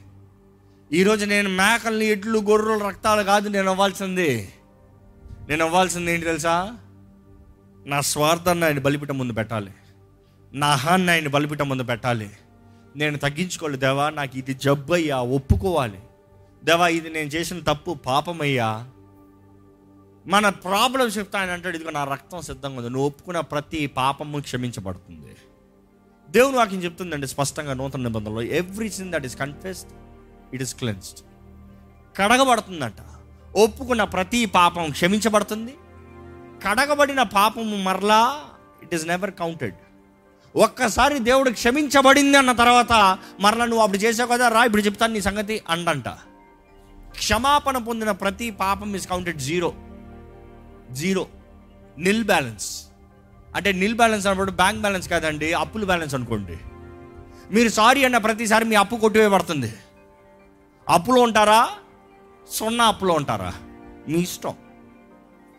ఈరోజు 0.94 1.24
నేను 1.24 1.48
మేకల్ని 1.48 2.06
ఎడ్లు 2.06 2.38
గొర్రెలు 2.38 2.78
రక్తాలు 2.78 3.22
కాదు 3.22 3.48
నేను 3.48 3.70
అవ్వాల్సింది. 3.70 4.52
నేను 5.48 5.64
అవ్వాల్సింది 5.64 6.12
ఏంటి 6.12 6.26
తెలుసా? 6.26 6.76
నా 7.86 8.00
స్వార్థాన్ని 8.00 8.64
ఆయన 8.64 8.78
బలిపిట 8.78 9.10
ముందు 9.10 9.32
పెట్టాలి. 9.32 9.70
నా 10.54 10.66
అహాన్ని 10.66 11.12
ఆయన 11.12 11.28
బలిపిట 11.28 11.62
ముందు 11.62 11.82
పెట్టాలి. 11.82 12.30
నేను 12.96 13.18
తగ్గించుకోవాలి 13.18 13.76
దేవా 13.76 14.10
నాకు 14.10 14.38
ఇది 14.38 14.54
జబ్బయ్యా 14.54 15.20
ఒప్పుకోవాలి. 15.20 16.00
దేవా 16.64 16.88
ఇది 16.88 17.10
నేను 17.10 17.28
చేసిన 17.28 17.60
తప్పు 17.60 17.94
పాపమయ్యా. 17.94 18.88
మన 20.26 20.48
ప్రాబ్లం 20.48 21.06
చెప్తా 21.06 21.40
ఆయన 21.40 21.50
అంటాడు 21.50 21.76
ఇదిగో 21.76 21.90
నా 21.90 22.04
రక్తం 22.04 22.40
సిద్ధంగా 22.40 22.76
ఉంది. 22.76 22.90
నువ్వు 22.90 23.06
ఒప్పుకున్న 23.06 23.40
ప్రతి 23.40 23.86
పాపము 23.86 24.40
క్షమించబడుతుంది. 24.40 25.36
దేవుని 26.30 26.56
వాక్యం 26.56 26.84
చెప్తుందండి 26.84 27.26
స్పష్టంగా 27.26 27.74
నూతన 27.74 28.00
నిబంధనలో 28.00 28.42
every 28.42 28.90
sin 28.90 29.12
that 29.12 29.26
is 29.26 29.36
confessed 29.36 29.90
it 30.54 30.62
is 30.64 30.74
cleansed 30.80 31.20
కడగబడుతుందంట. 32.18 33.00
ఒప్పుకున్న 33.56 34.02
ప్రతి 34.14 34.40
పాపం 34.56 34.84
క్షమించబడుతుంది. 34.96 35.74
కడగబడిన 36.64 37.22
పాపము 37.36 37.76
మరలా 37.86 38.20
ఇట్ 38.82 38.94
ఈస్ 38.94 39.06
నెవర్ 39.12 39.34
కౌంటెడ్ 39.40 39.78
ఒక్కసారి 40.54 41.18
దేవుడు 41.18 41.50
క్షమించబడింది 41.50 42.36
అన్న 42.38 42.52
తర్వాత 42.52 42.92
మరలా 43.40 43.64
నువ్వు 43.64 43.82
అప్పుడు 43.82 44.00
చేసావు 44.04 44.30
కదా 44.32 44.46
రా 44.48 44.62
ఇప్పుడు 44.68 44.82
చెప్తాను 44.82 45.12
నీ 45.12 45.20
సంగతి 45.20 45.54
అండంట. 45.68 46.08
క్షమాపణ 47.18 47.76
పొందిన 47.78 48.10
ప్రతి 48.22 48.48
పాపం 48.50 48.90
is 48.94 49.08
counted 49.08 49.38
zero 49.38 49.70
zero 50.90 51.24
nil 51.98 52.24
balance 52.24 52.68
అంటే 53.56 53.70
నిల్ 53.72 53.94
బ్యాలెన్స్ 53.94 54.26
అన్నప్పుడు 54.26 54.52
బ్యాంక్ 54.60 54.80
బ్యాలెన్స్ 54.80 55.08
కాదండి 55.08 55.48
అప్పుల 55.52 55.84
బ్యాలెన్స్ 55.84 56.14
అనుకోండి. 56.14 56.56
మీరు 57.54 57.68
సారీ 57.68 58.04
అన్న 58.04 58.18
ప్రతిసారి 58.18 58.64
మీ 58.64 58.76
అప్పు 58.82 58.96
కొట్టివేయబడుతుంది. 58.96 59.72
అప్పులో 60.88 61.22
ఉంటారా? 61.22 61.70
సున్నా 62.50 62.84
అప్పులో 62.84 63.14
ఉంటారా? 63.14 63.54
మీ 64.08 64.18
ఇష్టం. 64.18 64.54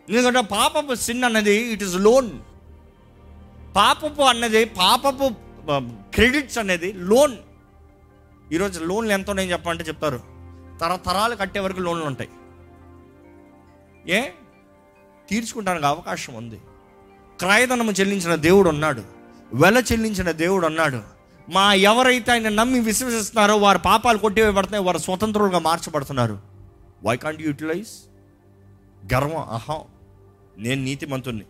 ఎందుకంటే 0.08 0.40
పాపపు 0.40 0.94
సిన్ 0.94 1.24
అన్నది 1.24 1.54
ఇట్ 1.54 1.82
ఇస్ 1.82 1.96
లోన్ 1.96 2.30
పాపపు 3.76 4.22
అన్నది 4.22 4.64
పాపపు 4.64 5.30
క్రెడిట్స్ 6.14 6.58
అనేది 6.58 6.92
లోన్ 6.92 7.36
ఈరోజు 8.52 8.84
లోన్లు 8.84 9.12
ఎంత 9.12 9.30
ఉన్నాయని 9.30 9.52
చెప్పాలంటే 9.52 9.84
చెప్తారు. 9.84 10.20
తరతరాలు 10.80 11.36
కట్టే 11.36 11.60
వరకు 11.60 11.80
లోన్లు 11.80 12.06
ఉంటాయి. 12.06 12.30
ఏ? 14.08 14.22
తీర్చుకుంటానికి 15.28 15.86
అవకాశం 15.86 16.34
ఉంది. 16.34 16.60
క్రయధనము 17.38 17.92
చెల్లించిన 17.92 18.34
దేవుడు 18.34 18.68
ఉన్నాడు. 18.68 19.02
వెల 19.54 19.78
చెల్లించిన 19.78 20.30
దేవుడు 20.30 20.66
ఉన్నాడు. 20.66 21.13
మా 21.50 21.74
ఎవరైతే 21.74 22.32
ఆయన 22.32 22.48
నమ్మి 22.48 22.80
విశ్వసిస్తున్నారో 22.80 23.56
వారి 23.56 23.78
పాపాలు 23.78 24.18
కొట్టివేయబడుతున్నాయి 24.18 24.84
వారు 24.84 24.98
స్వతంత్రులుగా 24.98 25.58
మార్చబడుతున్నారు. 25.58 26.38
వై 27.04 27.16
కాంట్ 27.16 27.42
యూటిలైజ్ 27.42 28.10
గర్వం 29.14 29.36
అహం. 29.36 29.80
నేను 30.58 30.82
నీతిమంతుణ్ణి. 30.82 31.44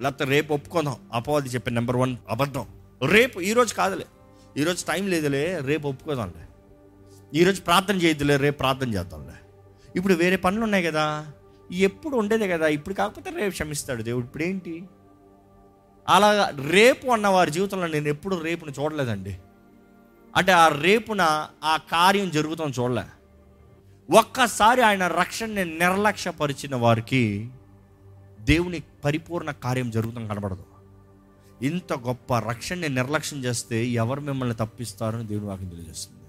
లేకపోతే 0.00 0.24
రేపు 0.24 0.54
ఒప్పుకుందాం. 0.54 0.96
అపవాది 1.12 1.48
చెప్పే 1.48 1.70
నెంబర్ 1.70 1.96
వన్ 1.96 2.16
అబద్ధం. 2.28 2.66
రేపు 3.06 3.40
ఈరోజు 3.40 3.74
కాదులే. 3.74 4.06
ఈరోజు 4.56 4.84
టైం 4.84 5.06
లేదులే 5.06 5.60
రేపు 5.64 5.88
ఒప్పుకోదాంలే. 5.88 6.46
ఈరోజు 7.34 7.60
ప్రార్థన 7.60 7.96
చేయొద్దులే 7.96 8.36
రేపు 8.36 8.58
ప్రార్థన 8.58 8.94
చేద్దాంలే. 8.94 9.50
ఇప్పుడు 9.96 10.14
వేరే 10.14 10.36
పనులు 10.36 10.62
ఉన్నాయి 10.62 10.84
కదా. 10.84 11.26
ఎప్పుడు 11.72 12.16
ఉండేదే 12.16 12.48
కదా. 12.48 12.66
ఇప్పుడు 12.66 12.94
కాకపోతే 12.94 13.30
రేపు 13.30 13.50
క్షమిస్తాడు 13.50 14.02
దేవుడు. 14.02 14.24
ఇప్పుడు 14.24 14.42
ఏంటి 14.42 14.88
అలా 16.08 16.52
రేపు 16.70 17.06
అన్న 17.06 17.28
వారి 17.28 17.50
జీవితంలో 17.50 17.86
నేను 17.86 18.08
ఎప్పుడు 18.08 18.36
రేపును 18.36 18.70
చూడలేదండి. 18.70 19.38
అంటే 20.36 20.52
ఆ 20.52 20.68
రేపున 20.68 21.48
ఆ 21.64 21.76
కార్యం 21.76 22.30
జరుగుతాం 22.30 22.72
చూడలే. 22.78 23.02
ఒక్కసారి 24.18 24.82
ఆయన 24.82 25.06
రక్షణని 25.06 25.64
నిర్లక్ష్యపరిచిన 25.64 26.76
వారికి 26.76 27.50
దేవుని 28.40 28.82
పరిపూర్ణ 29.04 29.50
కార్యం 29.50 29.90
జరుగుతాం 29.90 30.28
కనబడదు. 30.28 30.64
ఇంత 31.62 31.92
గొప్ప 31.92 32.38
రక్షణని 32.38 32.88
నిర్లక్ష్యం 32.88 33.44
చేస్తే 33.44 33.86
ఎవరు 33.86 34.20
మిమ్మల్ని 34.20 34.54
తప్పిస్తారని 34.54 35.26
దేవుని 35.26 35.46
వాక్యం 35.46 35.68
తెలియజేస్తుంది. 35.68 36.20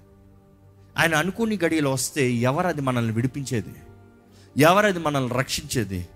ఆయన 0.97 1.15
అనుకుని 1.15 1.59
గడియలో 1.65 1.91
వస్తే 1.91 2.31
ఎవరది 2.31 2.81
మనల్ని 2.81 3.13
విడిపించేది? 3.13 3.75
ఎవరది 4.57 4.99
మనల్ని 4.99 5.33
రక్షించేది? 5.33 6.07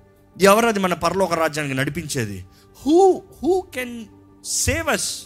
ఎవరది 0.42 0.80
మన 0.80 0.94
పరలోక 0.94 1.34
రాజ్యానికి 1.34 1.76
నడిపించేది? 1.76 2.46
Who 2.86 3.24
who 3.44 3.62
can 3.62 4.06
save 4.46 4.90
us 4.90 5.24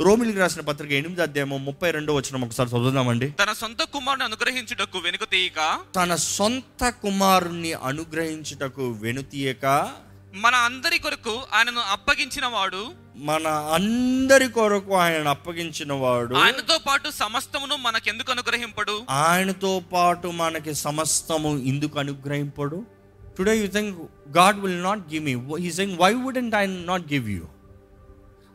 రోమిలికి 0.00 0.38
రాసిన 0.38 0.60
పత్రిక 0.60 0.92
ఎనిమిది 0.92 1.22
అధ్యాయం 1.22 1.64
ముప్పై 1.64 1.90
రెండో 1.90 2.14
వచ్చిన 2.14 2.44
ఒకసారి 2.44 2.68
చదువుదామండి. 2.68 3.30
తన 3.30 3.52
సొంత 3.52 3.82
కుమారుని 3.82 4.24
అనుగ్రహించుటకు 4.24 4.98
వెనుక 4.98 5.24
తీయక 5.30 5.80
తన 5.96 6.14
సొంత 6.14 6.88
కుమారుణ్ణి 6.88 7.72
అనుగ్రహించుటకు 7.72 8.90
వెనుతీయక? 8.90 9.92
మన 10.34 10.54
అందరి 10.54 10.98
కొరకు 10.98 11.42
ఆయనను 11.52 11.80
అప్పగించిన 11.80 12.46
వాడు? 12.46 12.92
మన 13.16 13.46
అందరి 13.48 14.48
కొరకు 14.48 14.94
ఆయన 14.94 15.28
అప్పగించిన 15.28 15.92
వాడు? 15.92 16.34
ఆయనతో 16.34 16.78
పాటు 16.78 17.10
సమస్తమును 17.10 17.76
మనకెందుకు 17.76 18.32
అనుగ్రహింపడు? 18.32 19.02
ఆయనతో 19.10 19.82
పాటు 19.92 20.28
మనకి 20.28 20.74
సమస్తము 20.74 21.58
ఇందుకు 21.58 21.98
అనుగ్రహింపడు? 21.98 23.01
Today 23.38 23.58
you 23.58 23.66
think 23.66 23.98
God 24.36 24.58
will 24.58 24.82
not 24.82 25.12
give 25.12 25.24
me 25.24 25.34
he 25.56 25.70
think 25.70 26.00
why 26.00 26.14
wouldn't 26.14 26.54
I 26.54 26.66
not 26.66 27.12
give 27.12 27.30
you 27.30 27.42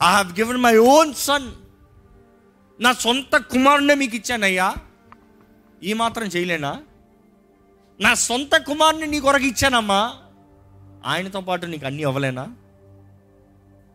I 0.04 0.12
have 0.12 0.40
given 0.40 0.58
my 0.58 0.78
own 0.78 1.14
son 1.14 1.52
నా 2.82 2.94
సొంత 2.94 3.38
కుమారుడే 3.38 3.96
మీకు 3.96 4.16
ఇచ్చానయ్యా. 4.16 4.76
ఈ 5.84 5.94
మాత్రం 5.94 6.28
చేయలేనా? 6.28 6.82
నా 8.02 8.14
సొంత 8.14 8.58
కుమారుని 8.58 9.08
నీ 9.08 9.20
కొరకు 9.20 9.46
ఇచ్చానమ్మా. 9.46 10.14
ఆయనతో 11.06 11.42
పాటు 11.42 11.66
నీకు 11.66 11.86
అన్నీ 11.86 12.04
అవ్వలేనా? 12.04 12.48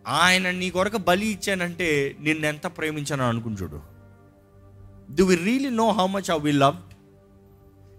ఆయన 0.07 0.51
నీ 0.51 0.71
కొరకు 0.71 0.97
బలి 0.99 1.27
ఇచ్చానంటే 1.27 2.17
నిన్ను 2.21 2.47
ఎంత 2.47 2.67
ప్రేమించానో 2.67 3.29
అనుకుని 3.29 3.57
చూడు 3.57 3.81
do 5.13 5.25
we 5.25 5.37
really 5.37 5.71
know 5.71 5.91
how 5.91 6.07
much 6.07 6.31
how 6.31 6.39
we 6.39 6.53
loved 6.53 6.92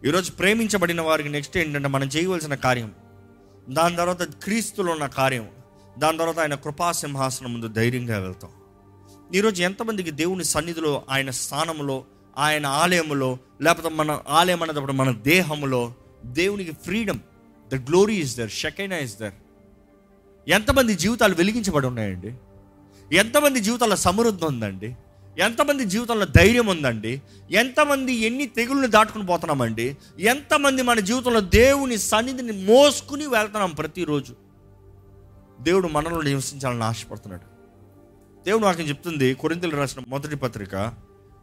ఈరోజు 0.05 0.31
ప్రేమించబడిన 0.31 1.01
వారికి 1.01 1.29
నెక్స్ట్ 1.29 1.57
ఏంటంటే 1.57 1.87
మనం 1.87 2.07
చేయవలసిన 2.07 2.55
కార్యం. 2.55 2.91
దాని 3.69 3.95
తర్వాత 3.95 4.23
క్రీస్తులో 4.23 4.91
ఉన్న 4.91 5.05
కార్యం. 5.05 5.47
దాని 5.97 6.17
తర్వాత 6.17 6.39
ఆయన 6.39 6.55
కృపాసింహాసనం 6.55 7.53
ముందు 7.53 7.67
ధైర్యంగా 7.67 8.19
వెళ్తాం. 8.19 8.51
ఈరోజు 9.35 9.63
ఎంతమందికి 9.63 10.11
దేవుని 10.11 10.43
సన్నిధిలో 10.43 11.03
ఆయన 11.09 11.29
స్థానంలో 11.29 12.03
ఆయన 12.37 12.65
ఆలయములో 12.65 13.37
లేకపోతే 13.61 13.89
మన 13.89 14.21
ఆలయం 14.27 14.63
అనేటప్పుడు 14.63 14.91
మన 14.91 15.11
దేహములో 15.11 15.93
దేవునికి 16.25 16.71
freedom 16.71 17.19
the 17.73 17.75
glory 17.75 18.15
is 18.15 18.37
there 18.37 18.51
shekinah 18.51 18.97
is 18.97 19.19
there 19.19 19.33
ఎంతమంది 20.47 20.95
జీవితాలు 20.95 21.35
వెలిగించబడి 21.35 21.87
ఉన్నాయండి? 21.87 22.33
ఎంతమంది 23.15 23.59
జీవితాల 23.59 23.95
సమృద్ధి 23.95 24.45
ఉందండి? 24.45 24.95
ఎంతమంది 25.39 25.85
జీవితంలో 25.85 26.25
ధైర్యం 26.25 26.67
ఉందండి? 26.67 27.21
ఎంతమంది 27.51 28.13
ఎన్ని 28.13 28.45
తెగుళ్ళని 28.45 28.87
దాటుకుని 28.87 29.25
పోతున్నామండి? 29.25 29.97
ఎంతమంది 30.19 30.81
మన 30.81 30.99
జీవితంలో 30.99 31.39
దేవుని 31.39 31.97
సన్నిధిని 31.97 32.51
మోసుకుని 32.51 33.27
వెళ్తున్నాం 33.27 33.71
ప్రతిరోజు? 33.71 34.35
దేవుడు 35.61 35.87
మనలో 35.87 36.21
నివసించాలని 36.21 36.83
ఆశపడుతున్నాడు. 36.83 37.53
దేవుడు 38.45 38.63
నాకు 38.63 38.81
చెప్తుంది 38.81 39.33
కొరింతలు 39.33 39.75
రాసిన 39.75 40.03
మొదటి 40.07 40.35
పత్రిక 40.35 40.93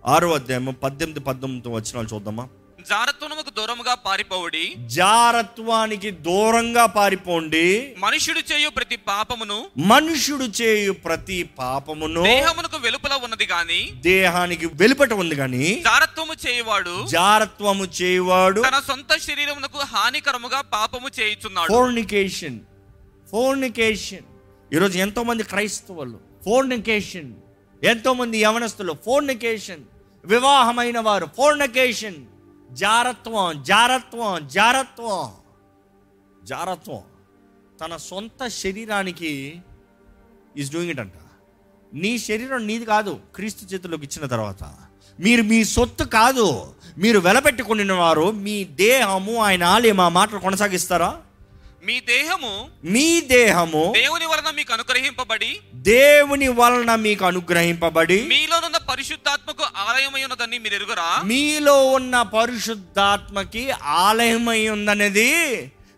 ఆరో 0.06 0.35
అధ్యాయం 0.35 0.76
పద్దెనిమిది 0.82 1.25
పద్దెనిమిది 1.25 1.68
వచ్చినాలు 1.68 2.14
చూద్దామా? 2.14 2.49
జారత్వముకు 2.88 3.50
దూరముగా 3.50 3.94
పారిపోవుడి. 3.94 4.75
జారత్వానికి 4.78 6.10
దూరంగా 6.10 6.87
పారిపోండి. 6.87 7.94
మనుష్యుడు 7.99 8.40
చేయు 8.52 8.70
ప్రతి 8.70 8.96
పాపమును 8.96 9.70
మనుషుడు 9.76 10.44
చేయు 10.44 10.92
ప్రతి 10.92 11.42
పాపమును 11.42 12.22
దేహమునకు 12.22 12.76
వెలుపల 12.76 13.14
ఉన్నది 13.25 13.46
గాని 13.46 13.90
దేహానికి 14.00 14.66
వెలుపట 14.66 15.12
ఉంది 15.12 15.37
కానీ 15.37 15.82
జారత్వము 15.84 16.32
చేయువాడు 16.46 17.06
జారత్వము 17.06 17.84
చేయవాడు 17.84 18.60
తన 18.60 18.80
సొంత 18.80 19.18
శరీరమునకు 19.18 19.78
హానికరముగా 19.78 20.60
పాపము 20.60 21.08
చేయుచున్నాడు. 21.20 21.72
ఫోర్నికేషన్ 21.72 22.58
ఫోర్నికేషన్ 23.30 24.26
ఈరోజు 24.75 24.99
ఎంతో 24.99 25.22
మంది 25.22 25.42
క్రైస్తవులు 25.42 26.18
ఫోర్నికేషన్ 26.44 27.32
ఎంతో 27.84 28.12
మంది 28.12 28.38
యవనస్తులు 28.38 28.92
ఫోర్నికేషన్ 29.04 29.80
వివాహమైన 30.25 30.99
వారు 30.99 31.28
ఫోర్నికేషన్ 31.37 32.16
జారత్వం 32.72 33.62
జారత్వం 33.62 34.48
జారత్వం. 34.48 35.32
జారత్వం. 36.44 37.02
తన 37.80 37.96
సొంత 37.96 38.48
శరీరానికి 38.48 39.62
ఈజ్ 40.56 40.72
డూయింగ్ 40.72 40.90
ఇట్ 40.90 41.00
అంట. 41.00 41.12
నీ 41.94 42.18
శరీరం 42.18 42.66
నీది 42.66 42.84
కాదు 42.84 43.20
క్రీస్తు 43.34 43.74
చేతిలోకి 43.74 44.04
ఇచ్చిన 44.04 44.26
తర్వాత. 44.26 44.64
మీరు 45.20 45.42
మీ 45.42 45.64
సొత్తు 45.64 46.04
కాదు 46.04 46.74
మీరు 46.98 47.18
వెలపెట్టుకుని 47.18 47.92
వారు 47.92 48.30
మీ 48.30 48.64
దేహము 48.64 49.36
ఆయన 49.36 49.64
ఆలయం 49.64 50.00
ఆ 50.00 50.08
మాటలు 50.08 50.38
కొనసాగిస్తారా? 50.38 51.22
మీ 51.82 52.00
దేహము 52.06 52.52
మీ 52.84 53.20
దేహము 53.28 53.82
దేవుని 53.94 54.26
వలన 54.26 54.50
మీకు 54.50 54.72
అనుగ్రహింపబడి 54.72 55.50
దేవుని 55.88 56.49
వలన 56.49 56.94
మీకు 56.94 57.25
అనుగ్రహింపబడి 57.25 58.18
మీలోనున్న 58.25 58.76
పరిశుద్ధాత్మకు 58.90 59.64
ఆలయమై 59.78 60.25
ఉన్నదని 60.25 60.58
మీరు 60.58 60.75
ఎరుగురా 60.75 61.08
మీలో 61.25 61.84
ఉన్న 61.90 62.22
పరిశుద్ధాత్మకి 62.34 63.64
ఆలయమై 64.00 64.68
ఉందనేది 64.68 65.30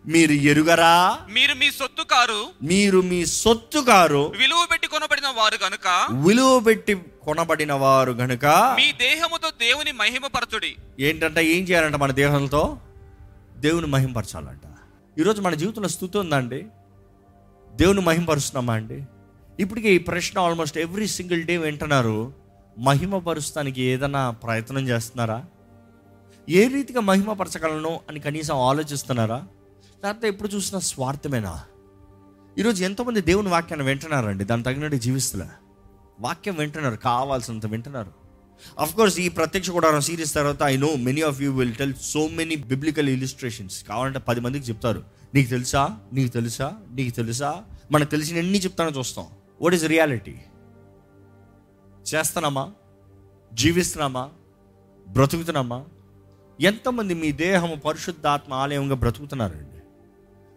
మీరు 0.04 0.32
ఎరుగరా? 0.32 0.94
మీరు 1.28 1.54
మీ 1.54 1.70
సొత్తు 1.70 2.02
కారు 2.02 2.38
మీరు 2.62 3.00
మీ 3.00 3.26
సొత్తు 3.34 3.78
గారు 3.78 4.22
విలువ 4.36 4.66
పెట్టి 4.66 4.86
కొనబడిన 4.86 5.28
వారు 5.36 5.58
గనుక 5.64 5.88
విలువ 6.24 6.60
పెట్టి 6.60 6.94
కొనబడిన 7.24 7.72
వారు 7.72 8.12
గనుక 8.12 8.46
మీ 8.76 8.92
దేహముతో 9.00 9.50
దేవుని 9.60 9.92
మహిమపరచుడి. 9.92 10.72
ఏంటంటే 11.00 11.44
ఏం 11.46 11.62
చేయాలంట 11.64 11.94
మన 11.96 12.10
దేహంతో? 12.12 12.62
దేవుని 13.56 13.86
మహింపరచాలంట 13.86 14.66
ఈరోజు 15.18 15.40
మన 15.40 15.54
జీవితంలో 15.54 15.88
స్థుతి 15.88 16.18
ఉందండి. 16.18 16.66
దేవుని 17.74 18.00
మహిమపరుస్తున్నామా 18.00 18.74
అండి? 18.74 19.06
ఇప్పటికే 19.60 19.94
ఈ 19.94 19.98
ప్రశ్న 19.98 20.38
ఆల్మోస్ట్ 20.38 20.78
ఎవ్రీ 20.78 21.06
సింగిల్ 21.06 21.44
డే 21.44 21.56
వింటున్నారు. 21.56 22.32
మహిమపరుస్తానికి 22.78 23.82
ఏదైనా 23.82 24.30
ప్రయత్నం 24.30 24.88
చేస్తున్నారా? 24.88 25.44
ఏ 26.50 26.68
రీతిగా 26.68 27.00
మహిమపరచగలను 27.00 28.00
అని 28.08 28.20
కనీసం 28.20 28.56
ఆలోచిస్తున్నారా? 28.56 29.46
లేకపోతే 30.04 30.28
ఎప్పుడు 30.28 30.48
చూసినా 30.48 30.80
స్వార్థమేనా? 30.80 31.62
ఈరోజు 32.58 32.84
ఎంతోమంది 32.84 33.20
దేవుని 33.20 33.48
వాక్యాన్ని 33.48 33.86
వింటున్నారండి. 33.86 34.44
దాని 34.44 34.62
తగినట్టు 34.62 34.96
జీవిస్తులే 34.96 35.46
వాక్యం 36.20 36.54
వింటున్నారు. 36.54 36.96
కావాల్సినంత 36.96 37.66
వింటున్నారు. 37.66 38.21
అఫ్ 38.78 38.94
కోర్స్ 38.96 39.20
ఈ 39.20 39.28
ప్రత్యక్ష 39.28 39.70
కూడా 39.70 40.00
సిరీస్ 40.00 40.34
తర్వాత 40.34 40.62
I 40.62 40.76
know 40.76 40.94
many 40.94 41.20
of 41.20 41.42
you 41.42 41.52
will 41.52 41.74
tell 41.74 41.94
so 41.94 42.28
many 42.28 42.56
biblical 42.56 43.08
illustrations 43.08 43.84
కావాలంటే 43.84 44.18
పది 44.18 44.40
మందికి 44.40 44.68
చెప్తారు. 44.68 45.02
నీకు 45.34 45.50
తెలుసా? 45.50 45.98
నీకు 46.12 46.32
తెలుసా? 46.32 46.72
నీకు 46.90 47.16
తెలుసా? 47.16 47.62
మనకు 47.92 48.10
తెలిసిన 48.10 48.36
ఎన్ని 48.36 48.58
చెప్తానో 48.58 48.90
చూస్తాం. 48.98 49.26
వాట్ 49.62 49.74
ఈస్ 49.74 49.84
రియాలిటీ 49.84 50.34
చేస్తున్నామా? 52.14 52.72
జీవిస్తున్నామా? 53.54 54.30
బ్రతుకుతున్నామా? 55.08 55.84
ఎంతమంది 56.60 57.14
మీ 57.14 57.32
దేహము 57.32 57.74
పరిశుద్ధాత్మ 57.74 58.54
ఆలయంగా 58.54 58.94
బ్రతుకుతున్నారండి? 58.94 59.68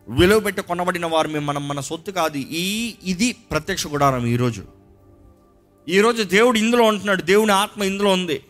విలువ 0.08 0.40
పెట్టి 0.40 0.62
కొనబడిన 0.62 1.06
వారు 1.06 1.28
మేము 1.28 1.46
మనం 1.46 1.68
మన 1.68 1.80
సొత్తు 1.80 2.12
కాదు. 2.12 2.38
ఈ 2.38 2.96
ఇది 3.04 3.32
ప్రత్యక్ష 3.32 3.88
గుడారం 3.88 4.26
ఈరోజు 4.26 4.75
ఈరోజు 5.90 6.24
దేవుడు 6.24 6.58
ఇందులో 6.58 6.84
ఉంటున్నాడు. 6.84 7.22
దేవుని 7.22 7.52
ఆత్మ 7.52 7.84
ఇందులో 7.84 8.12
ఉంది. 8.12 8.42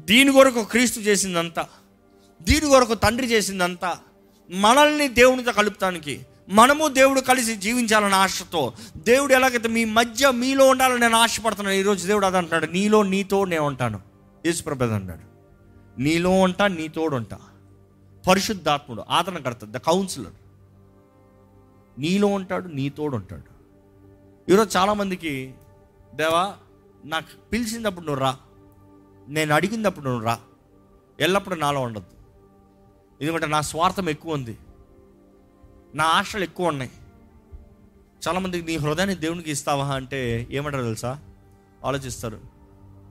దీని 0.00 0.32
కొరకు 0.32 0.64
క్రీస్తు 0.64 1.00
చేసిందంతా. 1.00 1.68
దీని 2.42 2.66
కొరకు 2.66 2.94
తండ్రి 2.94 3.26
చేసిందంతా. 3.26 3.98
మనల్ని 4.50 5.08
దేవునితో 5.08 5.52
కలుపుతానికి. 5.52 6.26
మనము 6.48 6.88
దేవుడు 6.88 7.20
కలిసి 7.20 7.56
జీవించాలని 7.56 8.14
ఆశతో. 8.14 8.72
దేవుడు 8.96 9.32
ఎలాగైతే 9.32 9.68
మీ 9.68 9.84
మధ్య 9.84 10.30
మీలో 10.30 10.68
ఉండాలని 10.68 11.00
నేను 11.00 11.16
ఆశపడుతున్నాను 11.16 11.76
ఈరోజు 11.76 12.06
దేవుడు 12.06 12.26
అది 12.26 12.36
అంటున్నాడు 12.36 12.72
నీలో 12.72 13.02
నీతో 13.02 13.44
నేను 13.44 13.62
ఉంటాను. 13.62 14.00
యేసుప్రభు 14.46 14.84
అన్నాడు. 14.84 15.30
నీలో 16.00 16.30
ఉంటా 16.30 16.66
నీతోడు 16.66 17.16
ఉంటా. 17.16 17.38
పరిశుద్ధాత్ముడు 18.28 19.04
ఆదరణకర్త 19.10 19.60
ద 19.64 19.76
కౌన్సిలర్. 19.76 20.32
నీలో 22.00 22.26
ఉంటాడు 22.26 22.68
నీతోడు 22.68 23.16
ఉంటాడు. 23.16 23.60
ఈరోజు 24.52 24.78
చాలామందికి 24.78 25.54
దేవా 26.14 26.56
నాకు 27.04 27.26
పిలిచినప్పుడు 27.52 28.06
నువ్వు 28.06 28.20
రా. 28.20 28.38
నేను 29.28 29.54
అడిగినప్పుడు 29.54 30.04
నువ్వు 30.04 30.24
రా. 30.24 30.40
ఎల్లప్పుడూ 31.20 31.56
నాలో 31.56 31.80
ఉండద్దు. 31.80 32.10
ఎందుకంటే 33.22 33.46
నా 33.46 33.60
స్వార్థం 33.60 34.08
ఎక్కువ 34.08 34.34
ఉంది. 34.34 34.58
నా 35.94 36.04
ఆశలు 36.04 36.42
ఎక్కువ 36.42 36.66
ఉన్నాయి. 36.66 36.90
చాలామందికి 38.28 38.66
నీ 38.66 38.76
హృదయాన్ని 38.76 39.16
దేవునికి 39.16 39.50
ఇస్తావా 39.50 39.86
అంటే 39.86 40.48
ఏమంటారు 40.50 40.82
తెలుసా? 40.82 41.20
ఆలోచిస్తారు. 41.84 42.40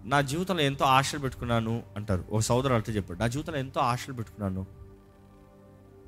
నా 0.05 0.21
జీవితంలో 0.21 0.61
ఎంతో 0.61 0.85
ఆశలు 0.85 1.19
పెట్టుకున్నాను 1.19 1.83
అంటారు. 1.95 2.25
ఒక 2.31 2.39
సోదరు 2.39 2.73
అంటే 2.73 2.91
చెప్పాడు 2.91 3.19
నా 3.19 3.27
జీవితంలో 3.27 3.59
ఎంతో 3.59 3.81
ఆశలు 3.81 4.13
పెట్టుకున్నాను. 4.13 4.65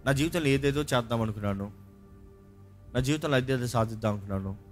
నా 0.06 0.12
జీవితంలో 0.12 0.48
ఏదేదో 0.48 0.82
చేద్దాం 0.82 1.22
అనుకున్నాను. 1.22 1.72
నా 2.94 3.00
జీవితంలో 3.00 3.36
అదేదో 3.36 3.68
సాధిద్దాం 3.68 4.12
అనుకున్నాను. 4.12 4.71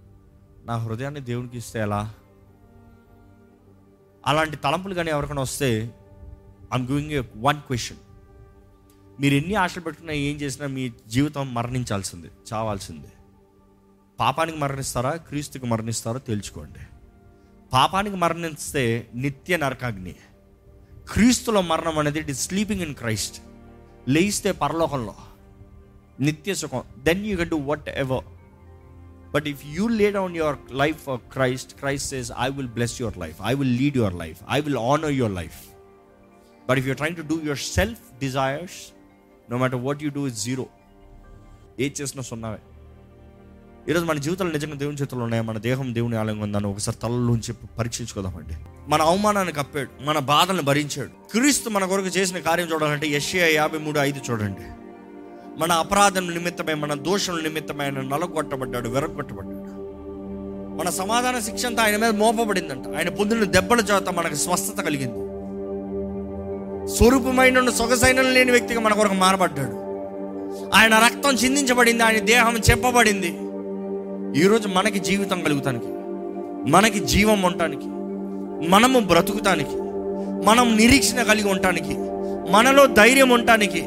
నా 0.65 0.76
హృదయాన్ని 0.76 1.19
దేవునికి 1.19 1.58
ఇస్తే 1.58 1.80
ఎలా? 1.80 2.13
అలాంటి 4.28 4.58
తలంపులు 4.58 4.93
కానీ 4.93 5.10
ఎవరికైనా 5.12 5.41
వస్తే 5.41 5.95
I'm 6.74 6.88
going 6.88 7.12
a 7.12 7.22
one 7.38 7.58
question 7.58 7.98
మీరు 9.22 9.34
ఎన్ని 9.34 9.56
ఆశలు 9.56 9.82
పెట్టుకున్నా 9.82 10.13
ఏం 10.13 10.36
చేసినా 10.36 10.67
మీ 10.67 10.91
జీవితం 11.08 11.54
మరణించాల్సిందే 11.54 12.30
చావాల్సిందే. 12.54 13.12
పాపానికి 14.19 14.58
మరణిస్తారా 14.58 15.12
క్రీస్తుకి 15.12 15.65
మరణిస్తారో 15.65 16.19
తేల్చుకోండి 16.19 16.80
పాపానికి 17.74 18.15
మరణిస్తే 18.15 19.10
నిత్య 19.15 19.58
నరకాగ్ని. 19.58 20.15
క్రీస్తులో 21.12 21.62
మరణం 21.62 22.00
అనేది 22.00 22.19
it 22.19 22.30
is 22.30 22.48
sleeping 22.48 22.82
in 22.82 22.95
Christ 22.95 23.41
లేయిస్తే 24.08 24.52
పరలోకంలో. 24.52 25.15
నిత్య 26.19 26.56
సుఖం. 26.56 26.84
Then 26.98 27.26
you 27.26 27.38
can 27.38 27.50
do 27.50 27.58
whatever 27.89 28.26
but 29.34 29.48
if 29.48 29.62
you 29.65 29.88
lay 29.88 30.12
down 30.12 30.36
your 30.36 30.56
life 30.72 30.98
for 30.98 31.20
Christ 31.20 31.74
Christ 31.74 32.10
says 32.10 32.32
I 32.39 32.50
will 32.50 32.68
bless 32.68 33.02
your 33.02 33.18
life 33.18 33.36
I 33.46 33.54
will 33.54 33.78
lead 33.78 33.98
your 33.98 34.13
life 34.13 34.38
I 34.50 34.62
will 34.62 34.78
honour 34.78 35.12
your 35.12 35.34
life 35.34 35.60
but 36.70 36.80
if 36.80 36.88
you 36.88 36.94
trying 36.94 37.18
to 37.18 37.22
do 37.22 37.42
your 37.44 37.58
self 37.58 38.20
desires 38.20 38.94
no 39.52 39.58
matter 39.58 39.80
what 39.80 40.04
you 40.04 40.10
do 40.10 40.28
is 40.28 40.46
zero 40.46 40.65
ఏది 41.80 41.96
చేసినా 42.02 42.24
సున్నావే. 42.24 42.58
ఈరోజు 43.89 44.06
మన 44.06 44.18
జీవితాలు 44.18 44.52
నిజంగా 44.52 44.74
దేవుని 44.74 44.98
చేతులు 44.98 45.20
ఉన్నాయి? 45.20 45.44
మన 45.44 45.58
దేహం 45.58 45.96
దేవుని 45.96 46.18
ఆలయంగా 46.18 46.44
ఉందని 46.44 46.68
ఒకసారి 46.68 46.98
తలలోంచి 46.98 47.54
పరీక్షించుకోదామండి. 47.80 48.54
మన 48.88 49.02
అవమానాన్ని 49.02 49.54
కప్పాడు. 49.54 50.04
మన 50.04 50.20
బాధలను 50.20 50.62
భరించాడు. 50.62 51.10
క్రీస్తు 51.32 51.70
మన 51.70 51.86
కొరకు 51.86 52.08
చేసిన 52.08 52.39
కార్యం 52.39 52.68
చూడాలంటే 52.72 53.08
యశ్యా 53.08 53.48
యాభై 53.48 53.80
మూడు 53.80 54.00
ఐదు 54.00 54.20
చూడండి. 54.32 54.88
మన 55.60 55.72
అపరాధం 55.72 56.32
నిమిత్తమై 56.32 56.74
మన 56.74 56.93
దోషం 56.93 57.43
నిమిత్తమై 57.43 57.86
ఆయన 57.86 57.93
నలగొట్టబడ్డాడు 57.93 58.89
వెరగొట్టబడ్డాడు. 58.89 59.65
మన 60.80 60.89
సమాధాన 60.89 61.39
శిక్ష 61.39 61.65
అంతా 61.65 61.84
ఆయన 61.84 61.98
మీద 61.98 62.10
మోపబడిందంట. 62.10 62.98
ఆయన 62.98 63.10
పొందిన 63.10 63.43
దెబ్బల 63.43 63.80
చేత 63.80 64.10
మనకు 64.10 64.36
స్వస్థత 64.36 64.82
కలిగింది. 64.82 65.15
స్వరూపమైన 66.95 67.69
సొగసైన 67.69 68.22
లేని 68.22 68.52
వ్యక్తిగా 68.52 68.80
మన 68.80 68.93
కొరకు 68.93 69.13
మారబడ్డాడు. 69.13 69.76
ఆయన 70.76 70.95
రక్తం 70.95 71.36
చిందించబడింది 71.36 72.04
ఆయన 72.04 72.19
దేహం 72.19 72.56
చెప్పబడింది. 72.56 73.28
ఈరోజు 74.39 74.67
మనకి 74.67 75.00
జీవితం 75.00 75.41
కలుగుతానికి 75.41 75.88
మనకి 76.72 77.00
జీవం 77.00 77.41
ఉండటానికి 77.41 77.88
మనము 78.69 79.00
బ్రతుకుతానికి 79.00 79.78
మనం 80.45 80.78
నిరీక్షణ 80.78 81.24
కలిగి 81.24 81.50
ఉండటానికి 81.50 81.95
మనలో 82.52 82.86
ధైర్యం 82.86 83.30
ఉండటానికి 83.30 83.82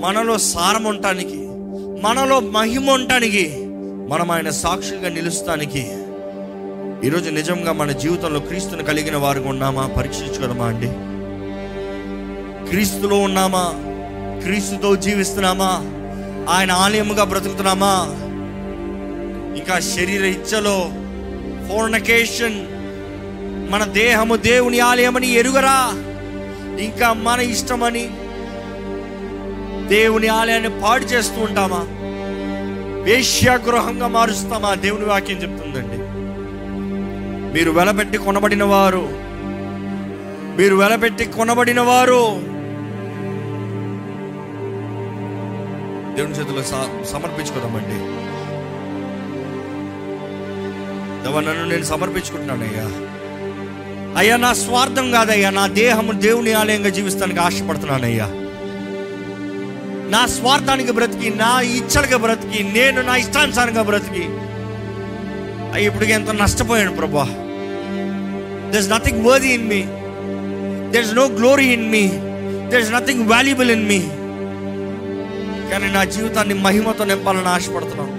మనలో 0.00 0.38
సారం 0.38 0.84
ఉండటానికి 0.84 1.36
మనలో 2.02 2.40
మహిమ 2.40 2.90
ఉండటానికి 2.90 3.56
మనం 4.08 4.30
ఆయన 4.30 4.50
సాక్షులుగా 4.50 5.08
నిలుస్తానికి. 5.08 5.92
ఈరోజు 7.06 7.30
నిజంగా 7.30 7.72
మన 7.72 7.92
జీవితంలో 7.92 8.40
క్రీస్తుని 8.40 8.84
కలిగిన 8.84 9.16
వారికి 9.16 9.48
ఉన్నామా? 9.48 9.86
పరీక్షించుకోదమా 9.86 10.64
అండి? 10.66 10.86
క్రీస్తులో 12.70 13.18
ఉన్నామా? 13.18 13.72
క్రీస్తుతో 14.44 14.96
జీవిస్తున్నామా? 14.96 15.70
ఆయన 16.54 16.72
ఆలయముగా 16.72 17.24
బ్రతుకుతున్నామా? 17.24 18.06
ఇంకా 19.56 19.80
శరీర 19.80 20.24
ఇచ్చలో 20.24 20.90
ఫోర్నకేషన్ 21.68 22.66
మన 23.70 23.84
దేహము 23.84 24.36
దేవుని 24.36 24.80
ఆలయమని 24.80 25.32
ఎరుగరా? 25.32 25.90
ఇంకా 26.80 27.12
మన 27.12 27.40
ఇష్టమని 27.40 28.10
దేవుని 29.88 30.26
ఆలయాన్ని 30.26 30.80
పాడు 30.80 31.04
చేస్తూ 31.04 31.40
ఉంటామా? 31.40 31.86
వేశ్యాగృహంగా 33.02 34.08
మారుస్తామా? 34.08 34.74
దేవుని 34.74 35.04
వాక్యం 35.04 35.42
చెప్తుందండి. 35.42 36.04
మీరు 37.52 37.70
వెలబెట్టి 37.70 38.18
కొనబడిన 38.18 38.64
వారు 38.64 39.08
మీరు 40.56 40.76
వెలబెట్టి 40.76 41.24
కొనబడిన 41.24 41.80
వారు 41.80 42.40
దేవుని 46.16 46.34
చేతిలో 46.34 46.62
స- 46.62 47.12
సమర్పించుకోదామండి. 47.12 48.24
దేవా 51.22 51.40
నన్ను 51.40 51.68
నేను 51.68 51.82
సమర్పించుకుంటున్నానయ్యా. 51.82 52.90
అయ్యా 54.18 54.36
నా 54.36 54.52
స్వార్థం 54.52 55.10
కాదయ్యా 55.10 55.50
నా 55.50 55.66
దేహము 55.66 56.12
దేవుని 56.12 56.52
ఆలయంగా 56.52 56.88
జీవిస్తానికి 56.88 57.40
ఆశపడుతున్నానయ్యా. 57.40 58.43
నా 60.14 60.26
స్వార్థానికి 60.26 60.92
బ్రతికి 60.92 61.30
నా 61.30 61.60
ఇచ్చలకి 61.60 62.16
బ్రతికి 62.16 62.62
నేను 62.64 63.02
నా 63.02 63.16
ఇష్టానుసారంగా 63.16 63.82
బ్రతికి. 63.82 64.24
ఇప్పుడు 65.84 66.04
ఎంత 66.04 66.30
నష్టపోయాను 66.30 66.92
ప్రభా. 66.96 67.24
There 68.70 68.80
is 68.82 68.90
nothing 68.90 69.26
worthy 69.26 69.48
in 69.54 69.68
me 69.68 69.80
there 70.92 71.04
is 71.04 71.14
no 71.14 71.24
glory 71.24 71.66
in 71.66 71.90
me 71.90 72.08
there 72.70 72.80
is 72.80 72.92
nothing 72.92 73.28
valuable 73.30 73.70
in 73.70 73.88
me 73.88 73.98
కానీ 75.70 75.88
నా 75.92 76.04
జీవితాన్ని 76.04 76.54
మహిమతో 76.54 77.04
నింపాలని 77.04 77.48
ఆశపడుతున్నాం. 77.48 78.10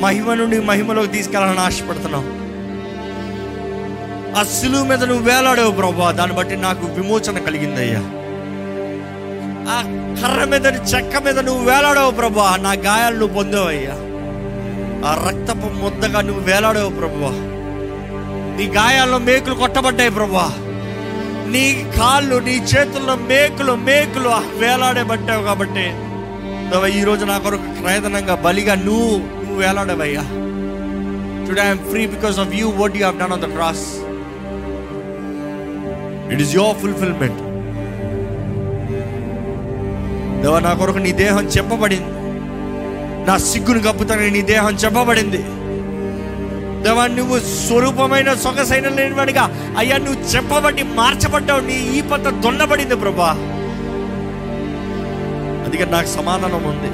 మహిమ 0.00 0.34
నుండి 0.34 0.60
మహిమలోకి 0.60 1.08
తీసుకెళ్ళాలని 1.08 1.60
ఆశపడుతున్నాం. 1.60 2.24
ఆ 4.38 4.42
సులువు 4.42 4.84
మీద 4.84 5.04
నువ్వు 5.04 5.24
వేలాడావు 5.30 5.72
ప్రభా. 5.72 6.10
దాన్ని 6.10 6.36
బట్టి 6.36 6.56
నాకు 6.56 6.86
విమోచన 6.86 7.38
కలిగిందయ్యా. 7.38 8.02
ఆ 9.68 9.76
కర్ర 10.20 10.44
మీద 10.44 10.66
చెక్క 10.66 11.16
మీద 11.16 11.38
నువ్వు 11.38 11.64
వేలాడావు 11.64 12.10
ప్రభా. 12.10 12.56
నా 12.60 12.72
గాయాలు 12.72 13.16
నువ్వు 13.16 13.34
పొందావయ్యా. 13.36 13.96
ఆ 15.08 15.28
రక్తపు 15.28 15.68
ముద్దగా 15.82 16.20
నువ్వు 16.20 16.42
వేలాడావు 16.42 16.90
ప్రభా. 16.90 17.32
నీ 18.56 18.66
గాయాల్లో 18.66 19.18
మేకులు 19.18 19.54
కొట్టబడ్డాయి 19.54 20.10
ప్రభా. 20.10 20.50
నీ 21.46 21.86
కాళ్ళు 21.98 22.36
నీ 22.36 22.54
చేతుల్లో 22.56 23.16
మేకులు 23.16 23.72
మేకులు 23.72 24.28
వేలాడే 24.58 25.02
పట్టావు 25.02 25.42
కాబట్టి 25.42 25.86
ఈరోజు 26.70 26.98
ఈ 26.98 27.04
రోజు 27.04 27.24
నా 27.24 27.38
కొరకు 27.38 27.80
క్రయదనంగా 27.80 28.34
బలిగా 28.34 28.74
నువ్వు 28.74 29.16
నువ్వు 29.18 29.56
వేలాడవయ్యా. 29.56 30.22
Today 31.46 31.62
I'm 31.62 31.90
free 31.90 32.06
because 32.06 32.38
of 32.38 32.54
you 32.54 32.70
what 32.70 32.96
you 32.96 33.04
have 33.04 33.18
done 33.18 33.32
on 33.32 33.40
the 33.40 33.44
cross 33.44 33.84
it 36.32 36.40
is 36.40 36.54
your 36.54 36.76
fulfilment 36.78 37.45
దేవా 40.46 40.60
నా 40.60 40.74
కొరకు 40.74 40.98
నీ 40.98 41.12
దేహం 41.12 41.44
చెప్పబడింది. 41.44 42.10
నా 43.30 43.38
సిగ్గును 43.38 43.92
కప్పుతానని 43.92 44.30
నీ 44.30 44.42
దేహం 44.42 44.74
చెప్పబడింది. 44.74 45.38
దేవా 46.82 47.06
నువ్వు 47.06 47.38
స్వరూపమైన 47.38 48.34
సొగసైన 48.34 48.88
లేనివాడిగా. 48.88 49.74
అయ్యా 49.78 49.96
నువ్వు 49.96 50.22
చెప్పబడి 50.22 50.82
మార్చబడ్డావు. 50.82 51.60
నీ 51.60 51.98
ఈ 51.98 52.00
పత్త 52.00 52.28
దొన్నబడింది 52.28 52.96
ప్రభా. 52.96 53.30
అందుకే 55.64 55.84
నాకు 55.84 56.06
సమాధానం 56.06 56.62
ఉంది. 56.62 56.90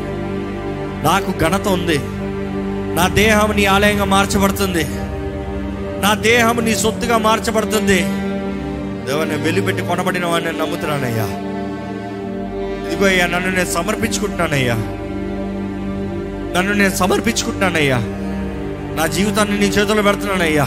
నాకు 1.04 1.38
ఘనత 1.38 1.68
ఉంది. 1.68 1.98
నా 2.96 3.08
దేహం 3.08 3.52
నీ 3.56 3.64
ఆలయంగా 3.64 4.04
మార్చబడుతుంది. 4.04 4.84
నా 6.02 6.14
దేహం 6.14 6.64
నీ 6.64 6.74
సొత్తుగా 6.74 7.18
మార్చబడుతుంది. 7.18 8.02
దేవా 9.06 9.24
నేను 9.24 9.42
వెలిపెట్టి 9.42 9.82
కొనబడిన 9.82 10.26
వాడిని 10.26 10.52
నమ్ముతున్నానయ్యా. 10.52 11.51
ఇదిగో 12.92 13.06
అయ్యా 13.06 13.26
నన్ను 13.26 13.50
నేను 13.50 13.70
సమర్పించుకుంటున్నానయ్యా. 13.70 14.74
నన్ను 16.56 16.72
నేను 16.72 16.96
సమర్పించుకుంటున్నానయ్యా. 16.96 17.98
నా 18.96 19.06
జీవితాన్ని 19.06 19.58
నీ 19.58 19.66
చేతిలో 19.66 20.02
పెడుతున్నానయ్యా. 20.02 20.64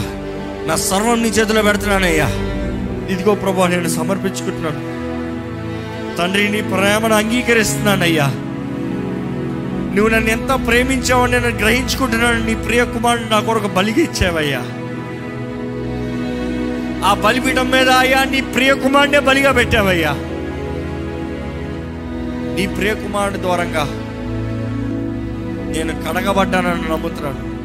నా 0.66 0.76
సర్వం 0.76 1.22
నీ 1.22 1.28
చేతిలో 1.28 1.62
పెడుతున్నానయ్యా. 1.62 2.26
ఇదిగో 3.10 3.34
ప్రభా 3.34 3.66
నేను 3.66 3.88
సమర్పించుకుంటున్నాను. 3.88 4.96
తండ్రి 6.16 6.48
నీ 6.48 6.62
ప్రేమను 6.62 7.14
అంగీకరిస్తున్నానయ్యా. 7.14 8.26
నువ్వు 9.94 10.08
నన్ను 10.08 10.30
ఎంత 10.30 10.66
ప్రేమించావో 10.66 11.26
నేను 11.26 11.48
గ్రహించుకుంటున్నాను. 11.48 12.44
నీ 12.44 12.54
ప్రియ 12.54 12.84
కుమారుడు 12.84 13.28
నా 13.28 13.40
కొరకు 13.40 13.68
బలిగి 13.68 14.02
ఇచ్చావయ్యా. 14.02 14.60
ఆ 17.08 17.14
బలిపీఠం 17.14 17.70
మీద 17.70 17.90
అయ్యా 17.90 18.24
నీ 18.24 18.40
ప్రియ 18.40 18.74
కుమారుడే 18.74 19.18
బలిగా 19.18 19.52
పెట్టావయ్యా. 19.52 20.16
నీ 22.56 22.66
ప్రియ 22.66 22.94
ద్వారంగా 23.36 23.84
నేను 25.72 25.92
కడగబడ్డానని 26.02 26.92
నమ్ముతున్నాను. 26.92 27.56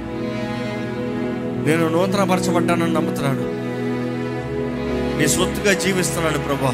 నేను 1.67 1.87
నూతనపరచబడ్డానని 1.87 2.93
నమ్ముతున్నాను. 2.93 3.43
నీ 5.19 5.27
స్వత్తుగా 5.27 5.73
జీవిస్తున్నాను 5.73 6.39
ప్రభా. 6.39 6.73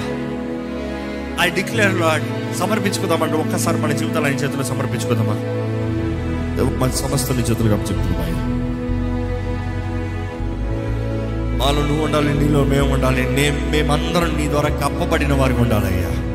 ఐ 1.46 1.50
డిక్లేర్ 1.50 2.00
లాడ్ 2.00 2.56
సమర్పించుకుందామంటే 2.58 3.36
ఒక్కసారి 3.36 3.78
మన 3.78 3.92
జీవితాలు 3.92 4.26
ఆయన 4.26 4.34
చేతిలో 4.34 4.64
సమర్పించుకుందామా? 4.64 5.36
మన 6.80 6.90
సమస్త 6.90 7.32
నీ 7.32 7.40
చేతులుగా 7.40 7.78
చెప్తున్నాయి 7.78 8.34
మాలో 11.60 11.82
నువ్వు 11.88 12.06
ఉండాలి 12.06 12.34
నీలో 12.40 12.64
మేము 12.64 12.94
ఉండాలి 12.94 13.30
మేము 13.30 13.72
మేమందరం 13.72 14.38
నీ 14.38 14.50
ద్వారా 14.50 14.70
కప్పబడిన 14.70 15.34
వారికి 15.34 15.62
ఉండాలయ్యా. 15.62 16.27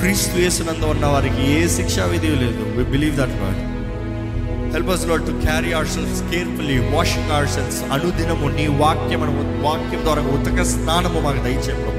క్రీస్తు 0.00 0.38
వేసినందు 0.38 0.84
ఉన్న 0.84 1.06
వారికి 1.06 1.42
ఏ 1.52 1.68
శిక్షా 1.68 2.04
విధి 2.04 2.26
లేదు. 2.26 2.62
We 2.76 2.84
believe 2.84 3.16
that 3.16 3.34
Lord 3.42 3.60
help 4.72 4.90
us 4.90 5.06
Lord 5.06 5.26
to 5.26 5.32
carry 5.46 5.72
ourselves 5.88 6.22
carefully 6.30 6.78
washing 6.78 7.30
ourselves 7.48 7.82
అనుదినము 7.92 8.48
నీ 8.48 8.66
వాక్యం 8.66 9.22
వాక్యం 9.62 10.00
ద్వారా 10.04 10.22
ఉతక 10.22 10.62
స్నానము 10.62 11.20
మాకు 11.20 11.36
దయచే 11.36 11.74
ప్రభు. 11.82 11.96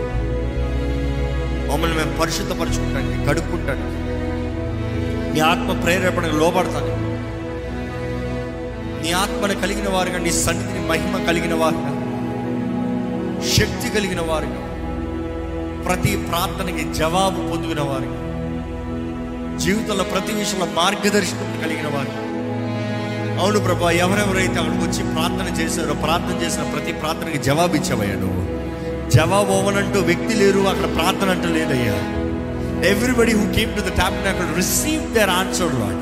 మమ్మల్ని 1.71 1.97
మేము 1.97 2.17
పరిశుద్ధపరచుకుంటానికి 2.21 3.25
కడుక్కుంటానికి 3.25 3.97
నీ 5.33 5.39
ఆత్మ 5.39 5.81
ప్రేరేపణకు 5.83 6.35
లోబడతాను 6.35 6.97
నీ 9.03 9.11
ఆత్మను 9.11 9.61
కలిగిన 9.61 9.89
వారుగా 9.89 10.17
నీ 10.17 10.31
సన్నిధిని 10.31 10.87
మహిమ 10.87 11.25
కలిగిన 11.27 11.53
వారుగా 11.53 11.91
శక్తి 13.55 13.89
కలిగిన 13.89 14.21
వారుగా 14.21 14.59
ప్రతి 15.85 16.15
ప్రార్థనకి 16.29 16.93
జవాబు 16.93 17.41
పొందిన 17.49 17.81
వారికి 17.81 18.19
జీవితంలో 19.63 20.03
ప్రతి 20.03 20.33
విషయంలో 20.33 20.67
మార్గదర్శకం 20.75 21.49
కలిగిన 21.63 21.87
వారు. 21.87 22.13
అవును 23.41 23.59
ప్రభా 23.59 23.91
ఎవరెవరైతే 24.05 24.57
అక్కడికి 24.59 24.83
వచ్చి 24.83 25.03
ప్రార్థన 25.13 25.47
చేశారో 25.59 25.93
ప్రార్థన 25.93 26.35
చేసిన 26.43 26.63
ప్రతి 26.73 26.91
ప్రార్థనకి 26.93 27.37
జవాబు 27.37 27.75
ఇచ్చావయ్యా 27.75 28.15
నువ్వు. 28.15 28.43
జవాబు 29.09 29.51
అవ్వనంటూ 29.51 29.99
వ్యక్తి 29.99 30.33
లేరు 30.33 30.61
అక్కడ 30.67 30.87
ప్రార్థన 30.95 31.29
అంటూ 31.29 31.49
లేదయ్యా. 31.49 31.97
Everybody 32.91 33.31
who 33.31 33.45
came 33.55 33.73
to 33.77 33.81
the 33.81 33.91
tab 33.95 34.27
అక్కడ 34.27 34.47
receive 34.55 35.05
their 35.13 35.29
answer 35.29 35.73
Lord 35.73 36.01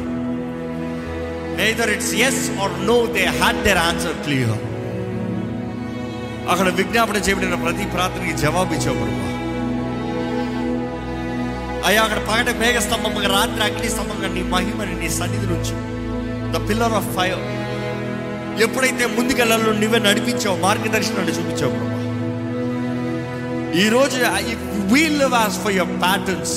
neither 1.60 1.90
it's 1.90 2.14
yes 2.28 2.44
or 2.62 2.76
no 2.86 3.06
they 3.16 3.26
had 3.40 3.64
their 3.66 3.78
answer 3.78 4.18
clear 4.26 4.60
అక్కడ 6.50 6.68
విజ్ఞాపన 6.70 7.18
చేయబడిన 7.26 7.58
ప్రతి 7.64 7.86
ప్రార్థనకి 7.96 8.36
జవాబు 8.38 8.74
ఇచ్చావు 8.74 9.08
అయ్యా 11.88 12.02
అక్కడ 12.04 12.20
పగట 12.28 12.50
మేఘ 12.60 12.78
స్తంభంగా 12.80 13.30
రాత్రి 13.30 13.64
అగ్ని 13.64 13.90
స్తంభంగా 13.90 14.28
నీ 14.28 14.42
మహిమని 14.50 14.96
నీ 15.00 15.10
సన్నిధి 15.10 15.48
నుంచి 15.48 15.76
ద 16.52 16.70
పిల్లర్ 16.70 16.94
ఆఫ్ 16.94 17.10
ఫైర్ 17.16 17.44
ఎప్పుడైతే 18.62 19.06
ముందుకెళ్ళాలో 19.18 19.72
నువ్వే 19.74 20.00
నడిపించావు 20.00 20.58
మార్గదర్శనాన్ని 20.58 21.32
చూపించావు 21.32 21.76
ప్రభా. 21.76 21.96
ఈరోజు 23.80 24.18
we 24.92 25.04
live 25.16 25.34
as 25.34 25.58
far 25.64 25.74
your 25.74 25.96
patterns 26.02 26.56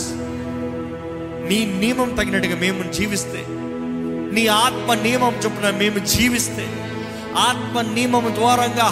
నీ 1.49 1.59
నియమం 1.81 2.11
తగినట్టుగా 2.17 2.57
మేము 2.57 2.91
జీవిస్తే 2.93 3.41
నీ 4.35 4.47
ఆత్మ 4.59 4.95
నియమం 5.03 5.35
చొప్పున 5.45 5.71
మేము 5.77 5.99
జీవిస్తే 6.07 6.67
ఆత్మ 7.41 7.81
నియమం 7.95 8.27
ద్వారంగా 8.35 8.89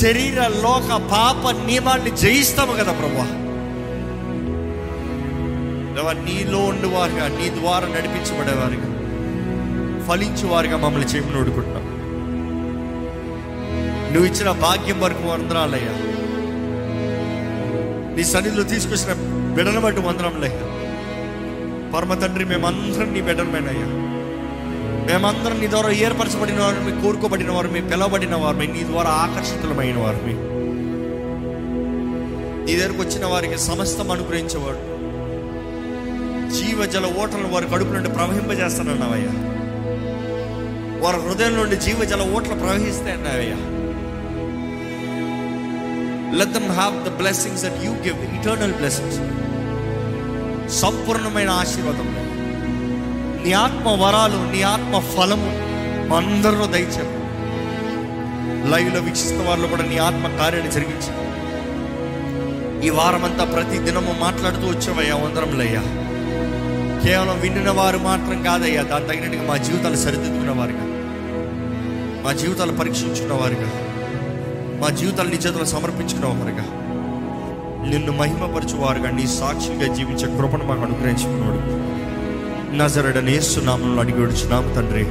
శరీర 0.00 0.40
లోక 0.62 0.90
పాప 1.10 1.42
నియమాన్ని 1.66 2.10
జయిస్తాము 2.16 2.72
కదా 2.72 2.92
ప్రభా. 2.92 3.26
దేవా, 5.94 6.12
నీలో 6.12 6.58
ఉండేవారుగా 6.58 7.26
నీ 7.28 7.60
ద్వారా 7.60 7.88
నడిపించబడేవారుగా. 7.88 8.88
ఫలించేవారుగా 10.08 10.76
మమ్మల్ని 10.76 11.08
చేయమని 11.08 11.40
ఓడుకుంటున్నాం 11.40 11.84
నువ్వు 14.12 14.32
ఇచ్చిన 14.32 14.50
భాగ్యం 14.50 15.00
వరకు 15.00 15.28
వందనాలయ్యా. 15.28 15.94
నీ 18.16 18.24
సన్నిధిలో 18.24 18.62
తీసుకొచ్చిన 18.62 19.12
బిడల 19.54 19.78
బట్టి 19.78 20.00
వందనంలయ్యా 20.00 20.64
పరమ 21.92 22.14
తండ్రి 22.14 22.44
మేమందరం 22.44 23.12
నీ 23.12 23.20
బిడ్డలమేనయ్యా. 23.20 23.88
మేమందరం 25.08 25.60
నీ 25.60 25.68
ద్వారా 25.70 25.90
ఏర్పరచబడిన 25.90 26.60
వారు 26.60 26.80
మీ 26.80 27.02
కోరుకోబడిన 27.02 27.50
వారు 27.50 27.68
మీ 27.68 27.80
పిలవబడిన 27.80 28.34
వారు 28.34 28.56
నీ 28.56 28.84
ద్వారా 28.84 29.10
ఆకర్షితులమైన 29.10 29.98
వారు 29.98 30.20
మీ 30.26 30.34
నీ 32.66 32.76
దగ్గరకు 32.80 33.02
వచ్చిన 33.02 33.26
వారికి 33.26 33.58
సమస్తం 33.58 34.10
అనుగ్రహించేవాడు. 34.10 34.93
జీవ 36.56 36.84
జల 36.84 37.06
ఓటలను 37.22 37.48
వారి 37.48 37.66
కడుపు 37.72 37.92
నుండి 37.92 38.08
ప్రవహింపజేస్తానన్నావయ్యా. 38.08 39.32
వారి 41.02 41.18
హృదయం 41.20 41.54
నుండి 41.56 41.76
జీవ 41.76 42.04
జల 42.04 42.22
ఓట్లు 42.36 42.54
ప్రవహిస్తే 42.54 43.10
అన్నావయ్యా 43.12 43.58
let 46.38 46.52
them 46.52 46.70
have 46.70 46.94
the 47.06 47.10
blessings 47.20 47.64
that 47.64 47.80
you 47.84 47.92
give 48.06 48.20
eternal 48.38 48.74
blessings 48.74 49.18
సంపూర్ణమైన 50.80 51.50
ఆశీర్వాదం. 51.50 52.08
నీ 53.44 53.52
ఆత్మ 53.52 53.88
వరాలు 54.02 54.38
నీ 54.52 54.62
ఆత్మ 54.62 54.98
ఫలము 55.14 55.50
మా 56.08 56.16
అందరిలో 56.16 56.66
దయచేపు 56.66 57.18
లైవ్లో 58.70 59.00
వీక్షిస్తున్న 59.00 59.48
వారిలో 59.48 59.68
కూడా 59.68 59.82
నీ 59.82 59.98
ఆత్మ 59.98 60.26
కార్యాన్ని 60.36 60.72
జరిగించి. 60.72 61.10
ఈ 62.86 62.90
వారమంతా 62.90 63.44
ప్రతి 63.44 63.78
దినము 63.78 64.12
మాట్లాడుతూ 64.20 64.66
వచ్చావయ్యా 64.66 65.16
వందరంలయ్యా 65.16 65.82
కేవలం 67.04 67.40
వింటున్న 67.40 67.70
వారు 67.70 67.98
మాత్రం 67.98 68.42
కాదయ్యా. 68.42 68.82
దాని 68.82 69.06
తగినట్టుగా 69.06 69.42
మా 69.48 69.56
జీవితాలు 69.56 69.96
సరిదిద్దుకున్న 69.96 70.50
వారుగా 70.50 70.84
మా 72.24 72.32
జీవితాలు 72.32 72.72
పరీక్షించుకున్న 72.72 73.32
వారుగా 73.32 73.70
మా 74.80 74.88
జీవితాలు 74.88 75.28
నీ 75.28 75.34
చేతులు 75.34 75.64
సమర్పించుకున్న 75.64 76.26
వారుగా 76.26 76.66
నిన్ను 77.90 78.12
మహిమపరచువారుగా 78.12 79.10
నీ 79.10 79.26
సాక్షిగా 79.26 79.94
జీవించే 79.94 80.38
కృపను 80.38 80.64
మాకు 80.64 80.80
అనుగ్రహించుకున్నాడు. 80.80 81.94
నజరడనేస్తున్నాము 82.76 84.00
అడిగి 84.00 84.20
వచ్చున్నాము 84.20 84.74
తండ్రి. 84.74 85.06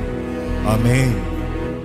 ఆమె 0.67 1.32